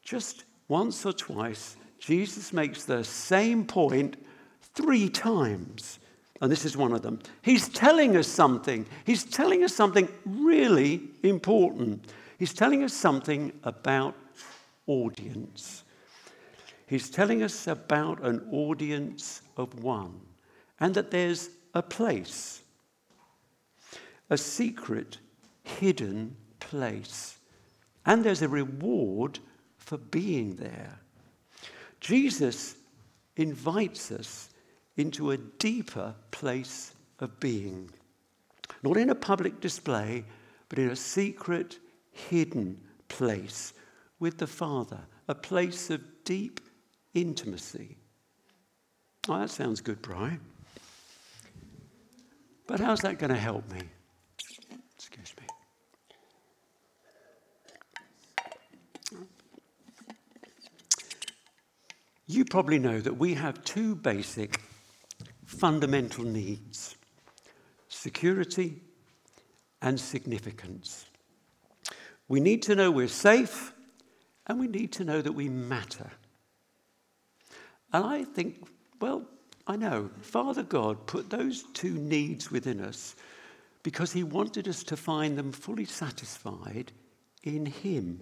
Just 0.01 0.43
once 0.67 1.05
or 1.05 1.13
twice, 1.13 1.77
Jesus 1.99 2.51
makes 2.51 2.83
the 2.83 3.03
same 3.03 3.65
point 3.65 4.17
three 4.75 5.07
times. 5.07 5.99
And 6.41 6.51
this 6.51 6.65
is 6.65 6.75
one 6.75 6.91
of 6.91 7.01
them. 7.01 7.19
He's 7.41 7.69
telling 7.69 8.17
us 8.17 8.27
something. 8.27 8.85
He's 9.05 9.23
telling 9.23 9.63
us 9.63 9.73
something 9.73 10.09
really 10.25 11.01
important. 11.23 12.11
He's 12.37 12.53
telling 12.53 12.83
us 12.83 12.91
something 12.93 13.53
about 13.63 14.15
audience. 14.87 15.82
He's 16.93 17.09
telling 17.09 17.41
us 17.41 17.65
about 17.65 18.21
an 18.21 18.47
audience 18.51 19.41
of 19.57 19.83
one 19.83 20.13
and 20.79 20.93
that 20.93 21.09
there's 21.09 21.49
a 21.73 21.81
place, 21.81 22.61
a 24.29 24.37
secret, 24.37 25.17
hidden 25.63 26.35
place, 26.59 27.39
and 28.05 28.23
there's 28.23 28.43
a 28.43 28.47
reward 28.47 29.39
for 29.79 29.97
being 29.97 30.55
there. 30.55 30.99
Jesus 31.99 32.75
invites 33.37 34.11
us 34.11 34.51
into 34.95 35.31
a 35.31 35.37
deeper 35.37 36.13
place 36.29 36.93
of 37.17 37.39
being, 37.39 37.89
not 38.83 38.97
in 38.97 39.09
a 39.09 39.15
public 39.15 39.59
display, 39.59 40.23
but 40.69 40.77
in 40.77 40.91
a 40.91 40.95
secret, 40.95 41.79
hidden 42.11 42.79
place 43.07 43.73
with 44.19 44.37
the 44.37 44.45
Father, 44.45 44.99
a 45.27 45.33
place 45.33 45.89
of 45.89 45.99
deep 46.23 46.59
intimacy. 47.13 47.97
Oh, 49.29 49.39
that 49.39 49.49
sounds 49.49 49.81
good, 49.81 50.01
Brian. 50.01 50.41
But 52.67 52.79
how's 52.79 53.01
that 53.01 53.19
going 53.19 53.31
to 53.31 53.39
help 53.39 53.69
me? 53.71 53.81
Excuse 54.95 55.33
me. 55.39 55.47
You 62.25 62.45
probably 62.45 62.79
know 62.79 62.99
that 62.99 63.17
we 63.17 63.33
have 63.35 63.63
two 63.63 63.95
basic 63.95 64.59
fundamental 65.45 66.23
needs 66.23 66.95
security 67.89 68.81
and 69.81 69.99
significance. 69.99 71.05
We 72.27 72.39
need 72.39 72.61
to 72.63 72.75
know 72.75 72.91
we're 72.91 73.07
safe, 73.07 73.73
and 74.47 74.59
we 74.59 74.67
need 74.67 74.91
to 74.93 75.05
know 75.05 75.21
that 75.21 75.31
we 75.31 75.47
matter. 75.47 76.11
And 77.93 78.03
I 78.03 78.23
think, 78.23 78.67
well, 78.99 79.25
I 79.67 79.75
know, 79.75 80.09
Father 80.21 80.63
God 80.63 81.05
put 81.05 81.29
those 81.29 81.63
two 81.73 81.93
needs 81.93 82.51
within 82.51 82.81
us 82.81 83.15
because 83.83 84.11
He 84.11 84.23
wanted 84.23 84.67
us 84.67 84.83
to 84.85 84.97
find 84.97 85.37
them 85.37 85.51
fully 85.51 85.85
satisfied 85.85 86.91
in 87.43 87.67
Him. 87.67 88.21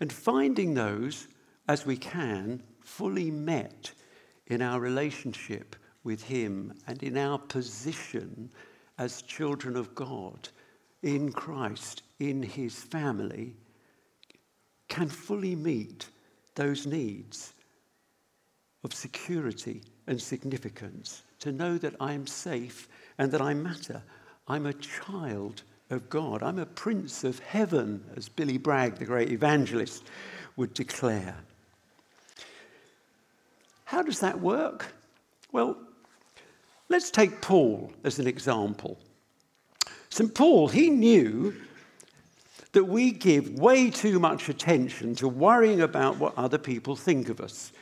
And 0.00 0.12
finding 0.12 0.74
those 0.74 1.28
as 1.68 1.84
we 1.84 1.96
can 1.96 2.62
fully 2.80 3.30
met 3.30 3.92
in 4.46 4.62
our 4.62 4.80
relationship 4.80 5.76
with 6.04 6.22
Him 6.22 6.72
and 6.86 7.02
in 7.02 7.18
our 7.18 7.38
position 7.38 8.50
as 8.96 9.22
children 9.22 9.76
of 9.76 9.94
God 9.94 10.48
in 11.02 11.30
Christ, 11.32 12.02
in 12.18 12.42
His 12.42 12.74
family, 12.74 13.54
can 14.88 15.08
fully 15.08 15.54
meet 15.54 16.08
those 16.58 16.86
needs 16.86 17.54
of 18.84 18.92
security 18.92 19.82
and 20.06 20.20
significance, 20.20 21.22
to 21.38 21.52
know 21.52 21.78
that 21.78 21.94
I 22.00 22.12
am 22.12 22.26
safe 22.26 22.88
and 23.16 23.30
that 23.32 23.40
I 23.40 23.54
matter. 23.54 24.02
I'm 24.48 24.66
a 24.66 24.72
child 24.72 25.62
of 25.90 26.10
God. 26.10 26.42
I'm 26.42 26.58
a 26.58 26.66
prince 26.66 27.24
of 27.24 27.38
heaven, 27.38 28.04
as 28.16 28.28
Billy 28.28 28.58
Bragg, 28.58 28.96
the 28.96 29.04
great 29.04 29.30
evangelist, 29.30 30.04
would 30.56 30.74
declare. 30.74 31.36
How 33.84 34.02
does 34.02 34.20
that 34.20 34.40
work? 34.40 34.92
Well, 35.52 35.76
let's 36.88 37.10
take 37.10 37.40
Paul 37.40 37.92
as 38.04 38.18
an 38.18 38.26
example. 38.26 38.98
St. 40.10 40.34
Paul, 40.34 40.68
he 40.68 40.90
knew 40.90 41.54
that 42.72 42.84
we 42.84 43.10
give 43.10 43.58
way 43.58 43.90
too 43.90 44.18
much 44.18 44.48
attention 44.48 45.14
to 45.16 45.28
worrying 45.28 45.80
about 45.80 46.18
what 46.18 46.36
other 46.36 46.58
people 46.58 46.96
think 46.96 47.28
of 47.28 47.40
us. 47.40 47.72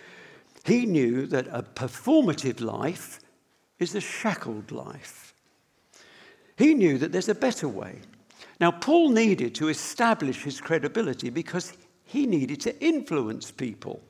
He 0.65 0.87
knew 0.87 1.27
that 1.27 1.47
a 1.51 1.63
performative 1.63 2.61
life 2.61 3.21
is 3.79 3.95
a 3.95 4.01
shackled 4.01 4.73
life. 4.73 5.35
He 6.57 6.75
knew 6.75 6.99
that 6.99 7.13
there's 7.13 7.29
a 7.29 7.35
better 7.35 7.69
way. 7.69 8.01
Now, 8.61 8.71
Paul 8.71 9.11
needed 9.11 9.55
to 9.57 9.69
establish 9.69 10.43
his 10.43 10.61
credibility 10.61 11.31
because 11.31 11.77
he 12.05 12.27
needed 12.27 12.61
to 12.63 12.81
influence 12.83 13.51
people. 13.51 14.03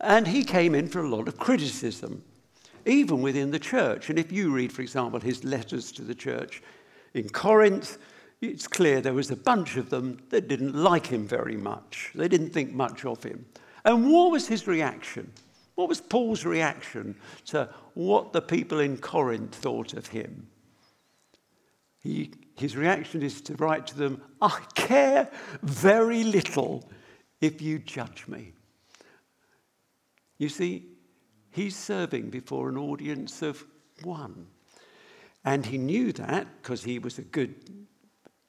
And 0.00 0.26
he 0.26 0.44
came 0.44 0.74
in 0.74 0.88
for 0.88 1.00
a 1.00 1.08
lot 1.08 1.26
of 1.26 1.38
criticism, 1.38 2.22
even 2.84 3.22
within 3.22 3.50
the 3.50 3.58
church. 3.58 4.10
And 4.10 4.18
if 4.18 4.30
you 4.30 4.52
read, 4.52 4.72
for 4.72 4.82
example, 4.82 5.20
his 5.20 5.42
letters 5.42 5.90
to 5.92 6.02
the 6.02 6.14
church 6.14 6.62
in 7.14 7.28
Corinth, 7.30 7.96
it's 8.40 8.68
clear 8.68 9.00
there 9.00 9.14
was 9.14 9.30
a 9.30 9.36
bunch 9.36 9.76
of 9.76 9.90
them 9.90 10.18
that 10.30 10.48
didn't 10.48 10.74
like 10.74 11.06
him 11.06 11.26
very 11.26 11.56
much. 11.56 12.10
They 12.14 12.28
didn't 12.28 12.50
think 12.50 12.72
much 12.72 13.04
of 13.04 13.22
him. 13.22 13.46
And 13.84 14.10
what 14.10 14.30
was 14.30 14.48
his 14.48 14.66
reaction? 14.66 15.32
What 15.74 15.88
was 15.88 16.00
Paul's 16.00 16.44
reaction 16.44 17.14
to 17.46 17.68
what 17.94 18.32
the 18.32 18.42
people 18.42 18.80
in 18.80 18.96
Corinth 18.98 19.54
thought 19.54 19.94
of 19.94 20.08
him? 20.08 20.48
He, 22.00 22.32
his 22.56 22.76
reaction 22.76 23.22
is 23.22 23.40
to 23.42 23.54
write 23.54 23.86
to 23.88 23.96
them, 23.96 24.22
I 24.40 24.60
care 24.74 25.28
very 25.62 26.24
little 26.24 26.88
if 27.40 27.60
you 27.60 27.78
judge 27.78 28.26
me. 28.26 28.52
You 30.38 30.48
see, 30.48 30.86
he's 31.50 31.76
serving 31.76 32.30
before 32.30 32.68
an 32.68 32.76
audience 32.76 33.42
of 33.42 33.64
one. 34.02 34.46
And 35.44 35.64
he 35.64 35.78
knew 35.78 36.12
that 36.12 36.46
because 36.60 36.82
he 36.84 36.98
was 36.98 37.18
a 37.18 37.22
good 37.22 37.54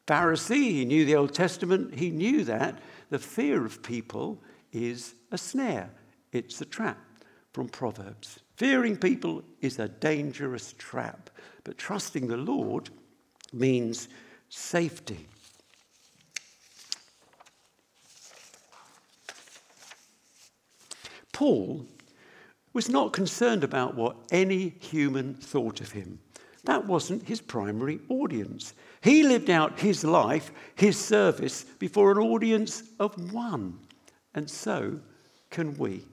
Pharisee, 0.08 0.72
he 0.72 0.86
knew 0.86 1.06
the 1.06 1.16
Old 1.16 1.34
Testament, 1.34 1.94
he 1.94 2.10
knew 2.10 2.44
that 2.46 2.80
the 3.10 3.20
fear 3.20 3.66
of 3.66 3.84
people 3.84 4.42
is 4.72 5.16
a 5.32 5.38
snare, 5.38 5.90
it's 6.32 6.62
a 6.62 6.66
trap 6.66 6.98
from 7.54 7.68
Proverbs. 7.68 8.40
Fearing 8.56 8.96
people 8.96 9.44
is 9.62 9.80
a 9.80 9.90
dangerous 9.90 10.74
trap, 10.78 11.30
but 11.64 11.78
trusting 11.78 12.28
the 12.28 12.38
Lord 12.38 12.90
means 13.52 14.08
safety. 14.50 15.28
Paul 21.34 21.86
was 22.74 22.90
not 22.90 23.14
concerned 23.14 23.64
about 23.64 23.96
what 23.96 24.16
any 24.32 24.70
human 24.80 25.36
thought 25.36 25.82
of 25.82 25.92
him. 25.92 26.20
That 26.64 26.86
wasn't 26.86 27.28
his 27.28 27.42
primary 27.42 28.00
audience. 28.10 28.74
He 29.02 29.24
lived 29.24 29.50
out 29.50 29.80
his 29.80 30.04
life, 30.04 30.52
his 30.76 30.98
service, 30.98 31.64
before 31.64 32.12
an 32.12 32.18
audience 32.18 32.84
of 33.00 33.34
one. 33.34 33.80
And 34.34 34.50
so 34.50 35.00
can 35.50 35.78
we. 35.78 36.04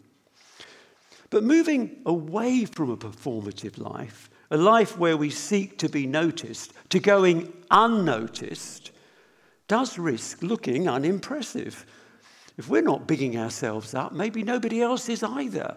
But 1.30 1.44
moving 1.44 2.00
away 2.06 2.64
from 2.64 2.90
a 2.90 2.96
performative 2.96 3.78
life, 3.78 4.30
a 4.50 4.56
life 4.56 4.96
where 4.98 5.16
we 5.16 5.30
seek 5.30 5.78
to 5.78 5.88
be 5.88 6.06
noticed, 6.06 6.72
to 6.90 7.00
going 7.00 7.52
unnoticed, 7.70 8.92
does 9.66 9.98
risk 9.98 10.42
looking 10.42 10.88
unimpressive. 10.88 11.86
If 12.56 12.68
we're 12.68 12.82
not 12.82 13.08
bigging 13.08 13.36
ourselves 13.36 13.94
up, 13.94 14.12
maybe 14.12 14.42
nobody 14.42 14.80
else 14.80 15.08
is 15.08 15.22
either. 15.22 15.76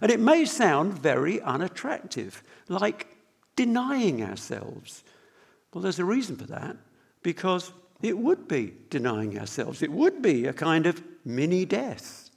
And 0.00 0.10
it 0.10 0.20
may 0.20 0.44
sound 0.44 0.98
very 0.98 1.40
unattractive, 1.40 2.42
like 2.68 3.06
denying 3.56 4.22
ourselves. 4.22 5.04
Well, 5.78 5.84
there's 5.84 6.00
a 6.00 6.04
reason 6.04 6.34
for 6.34 6.46
that, 6.46 6.76
because 7.22 7.70
it 8.02 8.18
would 8.18 8.48
be 8.48 8.74
denying 8.90 9.38
ourselves. 9.38 9.80
It 9.80 9.92
would 9.92 10.20
be 10.20 10.46
a 10.46 10.52
kind 10.52 10.88
of 10.88 11.00
mini 11.24 11.64
death. 11.64 12.30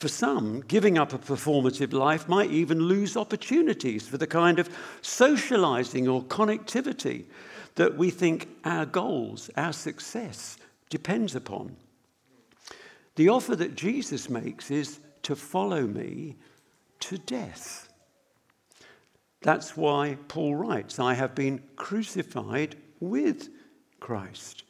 For 0.00 0.08
some, 0.08 0.62
giving 0.66 0.98
up 0.98 1.12
a 1.12 1.18
performative 1.18 1.92
life 1.92 2.28
might 2.28 2.50
even 2.50 2.80
lose 2.80 3.16
opportunities 3.16 4.08
for 4.08 4.18
the 4.18 4.26
kind 4.26 4.58
of 4.58 4.76
socializing 5.02 6.08
or 6.08 6.24
connectivity 6.24 7.26
that 7.76 7.96
we 7.96 8.10
think 8.10 8.48
our 8.64 8.86
goals, 8.86 9.50
our 9.56 9.72
success 9.72 10.56
depends 10.90 11.36
upon. 11.36 11.76
The 13.14 13.28
offer 13.28 13.54
that 13.54 13.76
Jesus 13.76 14.28
makes 14.28 14.72
is 14.72 14.98
to 15.22 15.36
follow 15.36 15.86
me 15.86 16.34
to 16.98 17.18
death. 17.18 17.87
That's 19.40 19.76
why 19.76 20.18
Paul 20.28 20.56
writes, 20.56 20.98
I 20.98 21.14
have 21.14 21.34
been 21.34 21.62
crucified 21.76 22.76
with 23.00 23.48
Christ. 24.00 24.64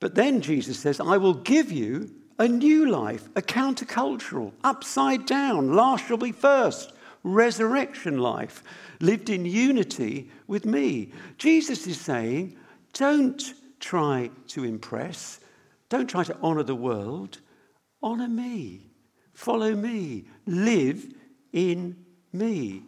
But 0.00 0.14
then 0.14 0.40
Jesus 0.40 0.78
says, 0.78 1.00
I 1.00 1.16
will 1.16 1.34
give 1.34 1.70
you 1.70 2.10
a 2.38 2.48
new 2.48 2.90
life, 2.90 3.28
a 3.36 3.42
countercultural, 3.42 4.52
upside 4.64 5.24
down, 5.26 5.74
last 5.74 6.06
shall 6.06 6.16
be 6.16 6.32
first, 6.32 6.92
resurrection 7.22 8.18
life, 8.18 8.62
lived 9.00 9.30
in 9.30 9.46
unity 9.46 10.30
with 10.46 10.66
me. 10.66 11.12
Jesus 11.38 11.86
is 11.86 12.00
saying, 12.00 12.56
don't 12.92 13.54
try 13.78 14.30
to 14.48 14.64
impress, 14.64 15.40
don't 15.88 16.10
try 16.10 16.24
to 16.24 16.36
honor 16.42 16.64
the 16.64 16.74
world, 16.74 17.38
honor 18.02 18.28
me, 18.28 18.90
follow 19.32 19.74
me, 19.74 20.24
live 20.46 21.06
in 21.52 21.96
me. 22.32 22.82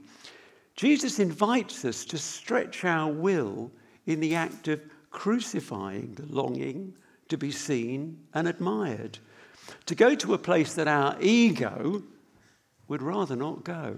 Jesus 0.77 1.19
invites 1.19 1.85
us 1.85 2.05
to 2.05 2.19
stretch 2.19 2.85
our 2.85 3.11
will 3.11 3.71
in 4.05 4.21
the 4.21 4.35
act 4.35 4.69
of 4.69 4.83
crucifying 5.11 6.15
the 6.15 6.27
longing 6.27 6.95
to 7.29 7.39
be 7.39 7.51
seen 7.51 8.19
and 8.35 8.47
admired, 8.47 9.19
to 9.87 9.95
go 9.95 10.15
to 10.15 10.35
a 10.35 10.39
place 10.39 10.75
that 10.75 10.87
our 10.87 11.17
ego 11.21 12.03
would 12.89 13.03
rather 13.03 13.35
not 13.35 13.65
go. 13.65 13.97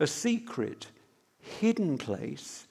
A 0.00 0.06
secret, 0.06 0.86
hidden 1.38 1.98
place 1.98 2.66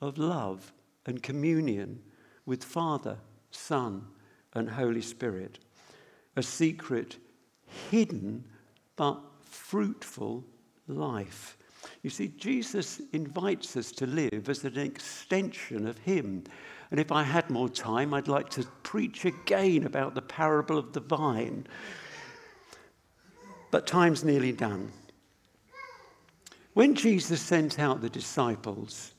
of 0.00 0.18
love 0.18 0.72
and 1.06 1.22
communion 1.22 2.00
with 2.46 2.62
Father, 2.62 3.18
Son, 3.50 4.04
and 4.54 4.70
Holy 4.70 5.02
Spirit. 5.02 5.58
A 6.36 6.42
secret, 6.42 7.16
hidden, 7.90 8.44
but 8.96 9.20
fruitful 9.40 10.44
life. 10.86 11.57
You 12.08 12.12
see, 12.12 12.32
Jesus 12.38 13.02
invites 13.12 13.76
us 13.76 13.92
to 13.92 14.06
live 14.06 14.48
as 14.48 14.64
an 14.64 14.78
extension 14.78 15.86
of 15.86 15.98
Him. 15.98 16.42
And 16.90 16.98
if 16.98 17.12
I 17.12 17.22
had 17.22 17.50
more 17.50 17.68
time, 17.68 18.14
I'd 18.14 18.28
like 18.28 18.48
to 18.52 18.66
preach 18.82 19.26
again 19.26 19.84
about 19.84 20.14
the 20.14 20.22
parable 20.22 20.78
of 20.78 20.94
the 20.94 21.00
vine. 21.00 21.66
But 23.70 23.86
time's 23.86 24.24
nearly 24.24 24.52
done. 24.52 24.90
When 26.72 26.94
Jesus 26.94 27.42
sent 27.42 27.78
out 27.78 28.00
the 28.00 28.08
disciples, 28.08 29.12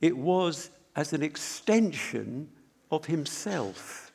it 0.00 0.18
was 0.18 0.70
as 0.96 1.12
an 1.12 1.22
extension 1.22 2.50
of 2.90 3.04
Himself. 3.04 4.10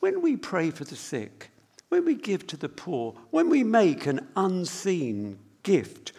When 0.00 0.20
we 0.20 0.36
pray 0.36 0.72
for 0.72 0.84
the 0.84 0.94
sick, 0.94 1.50
when 1.88 2.04
we 2.04 2.16
give 2.16 2.46
to 2.48 2.58
the 2.58 2.68
poor, 2.68 3.14
when 3.30 3.48
we 3.48 3.64
make 3.64 4.04
an 4.04 4.28
unseen 4.36 5.38
gift 5.62 6.12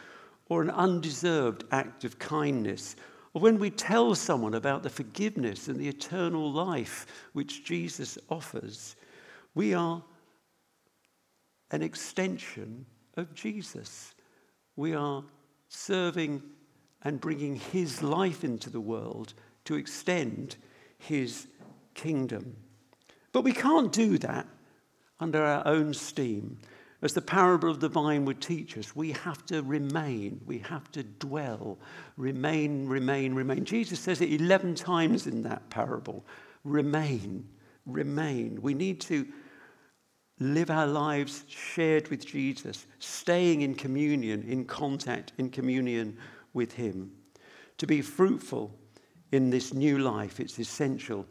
or 0.49 0.62
an 0.62 0.69
undeserved 0.69 1.63
act 1.71 2.03
of 2.03 2.19
kindness, 2.19 2.95
or 3.34 3.41
when 3.41 3.58
we 3.58 3.69
tell 3.69 4.13
someone 4.13 4.53
about 4.53 4.84
the 4.84 4.89
forgiveness 4.89 5.67
and 5.67 5.79
the 5.79 5.88
eternal 5.88 6.51
life 6.51 7.08
which 7.34 7.63
Jesus 7.63 8.17
offers, 8.29 8.95
we 9.56 9.73
are 9.73 10.03
an 11.71 11.82
extension 11.82 12.86
of 13.17 13.34
Jesus. 13.34 14.13
We 14.75 14.93
are 14.93 15.23
serving 15.69 16.43
and 17.03 17.19
bringing 17.19 17.56
his 17.56 18.03
life 18.03 18.43
into 18.43 18.69
the 18.69 18.79
world 18.79 19.34
to 19.65 19.75
extend 19.75 20.56
his 20.97 21.47
kingdom. 21.95 22.56
But 23.32 23.43
we 23.43 23.51
can't 23.51 23.91
do 23.91 24.17
that 24.19 24.47
under 25.19 25.43
our 25.43 25.65
own 25.67 25.93
steam. 25.93 26.60
As 27.04 27.12
the 27.12 27.22
parable 27.22 27.70
of 27.70 27.82
the 27.82 27.89
vine 27.89 28.24
would 28.24 28.39
teach 28.39 28.78
us, 28.78 28.96
we 28.96 29.12
have 29.12 29.46
to 29.48 29.62
remain, 29.62 30.39
we 30.46 30.60
have 30.60 30.89
to 30.94 31.04
dwell, 31.04 31.78
remain, 32.16 32.88
remain, 32.88 33.36
remain. 33.36 33.66
Jesus 33.66 34.00
says 34.00 34.22
it 34.22 34.32
11 34.32 34.76
times 34.76 35.28
in 35.28 35.44
that 35.44 35.70
parable 35.70 36.26
remain, 36.63 37.46
remain. 37.86 38.62
We 38.62 38.74
need 38.74 39.02
to 39.02 39.28
live 40.39 40.72
our 40.72 40.88
lives 40.88 41.44
shared 41.50 42.08
with 42.08 42.26
Jesus, 42.26 42.88
staying 43.00 43.63
in 43.63 43.76
communion, 43.76 44.42
in 44.44 44.63
contact, 44.63 45.34
in 45.38 45.50
communion 45.50 46.18
with 46.54 46.72
Him. 46.72 47.12
To 47.80 47.86
be 47.86 48.02
fruitful 48.02 48.74
in 49.34 49.50
this 49.50 49.74
new 49.74 49.98
life, 49.98 50.39
it's 50.39 50.58
essential 50.58 51.26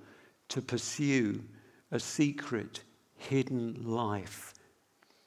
to 0.51 0.61
pursue 0.61 1.43
a 1.91 1.99
secret, 1.99 2.83
hidden 3.17 3.83
life 3.83 4.52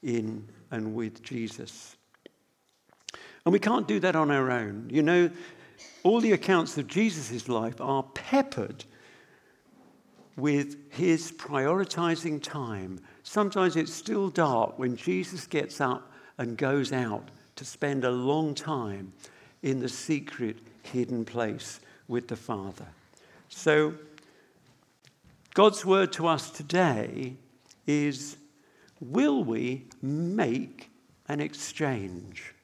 in 0.02 0.48
and 0.70 0.94
with 0.94 1.22
Jesus. 1.22 1.96
And 3.44 3.52
we 3.52 3.58
can't 3.58 3.86
do 3.86 4.00
that 4.00 4.16
on 4.16 4.30
our 4.30 4.50
own. 4.50 4.88
You 4.92 5.02
know, 5.02 5.30
all 6.02 6.20
the 6.20 6.32
accounts 6.32 6.76
of 6.78 6.86
Jesus' 6.86 7.48
life 7.48 7.80
are 7.80 8.02
peppered 8.02 8.84
with 10.36 10.76
his 10.92 11.32
prioritizing 11.32 12.42
time. 12.42 13.00
Sometimes 13.22 13.76
it's 13.76 13.92
still 13.92 14.28
dark 14.28 14.78
when 14.78 14.96
Jesus 14.96 15.46
gets 15.46 15.80
up 15.80 16.12
and 16.38 16.58
goes 16.58 16.92
out 16.92 17.28
to 17.56 17.64
spend 17.64 18.04
a 18.04 18.10
long 18.10 18.54
time 18.54 19.12
in 19.62 19.80
the 19.80 19.88
secret, 19.88 20.58
hidden 20.82 21.24
place 21.24 21.80
with 22.08 22.28
the 22.28 22.36
Father. 22.36 22.86
So, 23.48 23.94
God's 25.54 25.86
word 25.86 26.12
to 26.12 26.26
us 26.26 26.50
today 26.50 27.34
is 27.86 28.36
will 29.00 29.44
we 29.44 29.86
make 30.02 30.90
an 31.28 31.40
exchange, 31.40 32.54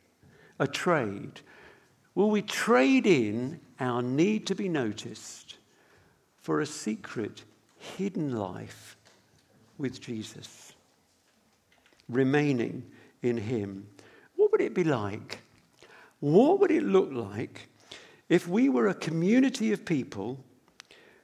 a 0.59 0.66
trade? 0.66 1.40
Will 2.14 2.31
we 2.31 2.42
trade 2.42 3.07
in 3.07 3.61
our 3.81 4.03
need 4.03 4.47
to 4.47 4.55
be 4.55 4.68
noticed 4.68 5.57
for 6.38 6.61
a 6.61 6.66
secret, 6.66 7.45
hidden 7.79 8.37
life 8.37 8.97
with 9.79 10.01
Jesus? 10.01 10.73
Remaining 12.09 12.85
in 13.23 13.37
Him. 13.37 13.87
What 14.37 14.53
would 14.53 14.61
it 14.61 14.75
be 14.75 14.85
like? 14.85 15.38
What 16.21 16.61
would 16.61 16.71
it 16.71 16.85
look 16.85 17.11
like 17.11 17.68
if 18.29 18.47
we 18.47 18.68
were 18.68 18.88
a 18.88 18.95
community 18.95 19.73
of 19.73 19.85
people 19.85 20.38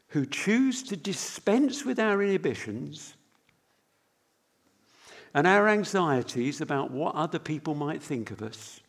who 0.09 0.27
choose 0.27 0.83
to 0.85 0.97
dispense 0.97 1.85
with 1.85 1.99
our 2.01 2.23
inhibitions 2.23 3.15
and 5.35 5.47
our 5.47 5.69
anxieties 5.69 6.61
about 6.61 6.91
what 6.91 7.15
other 7.15 7.39
people 7.39 7.75
might 7.75 8.03
think 8.03 8.31
of 8.31 8.43
us, 8.43 8.81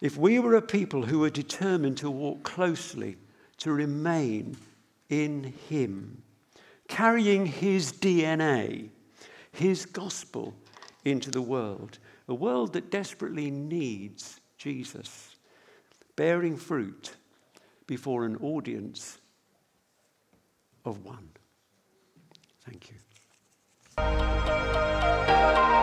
if 0.00 0.16
we 0.16 0.38
were 0.38 0.54
a 0.54 0.62
people 0.62 1.02
who 1.02 1.20
were 1.20 1.30
determined 1.30 1.96
to 1.98 2.10
walk 2.10 2.42
closely, 2.44 3.16
to 3.58 3.72
remain 3.72 4.56
in 5.08 5.52
Him, 5.68 6.22
carrying 6.86 7.46
His 7.46 7.92
DNA, 7.92 8.90
His 9.50 9.86
gospel 9.86 10.54
into 11.04 11.30
the 11.30 11.42
world, 11.42 11.98
a 12.28 12.34
world 12.34 12.72
that 12.74 12.90
desperately 12.90 13.50
needs 13.50 14.40
Jesus, 14.56 15.34
bearing 16.14 16.56
fruit 16.56 17.14
before 17.86 18.24
an 18.24 18.36
audience 18.36 19.18
of 20.84 21.04
one. 21.04 21.30
Thank 24.00 25.72
you. 25.72 25.77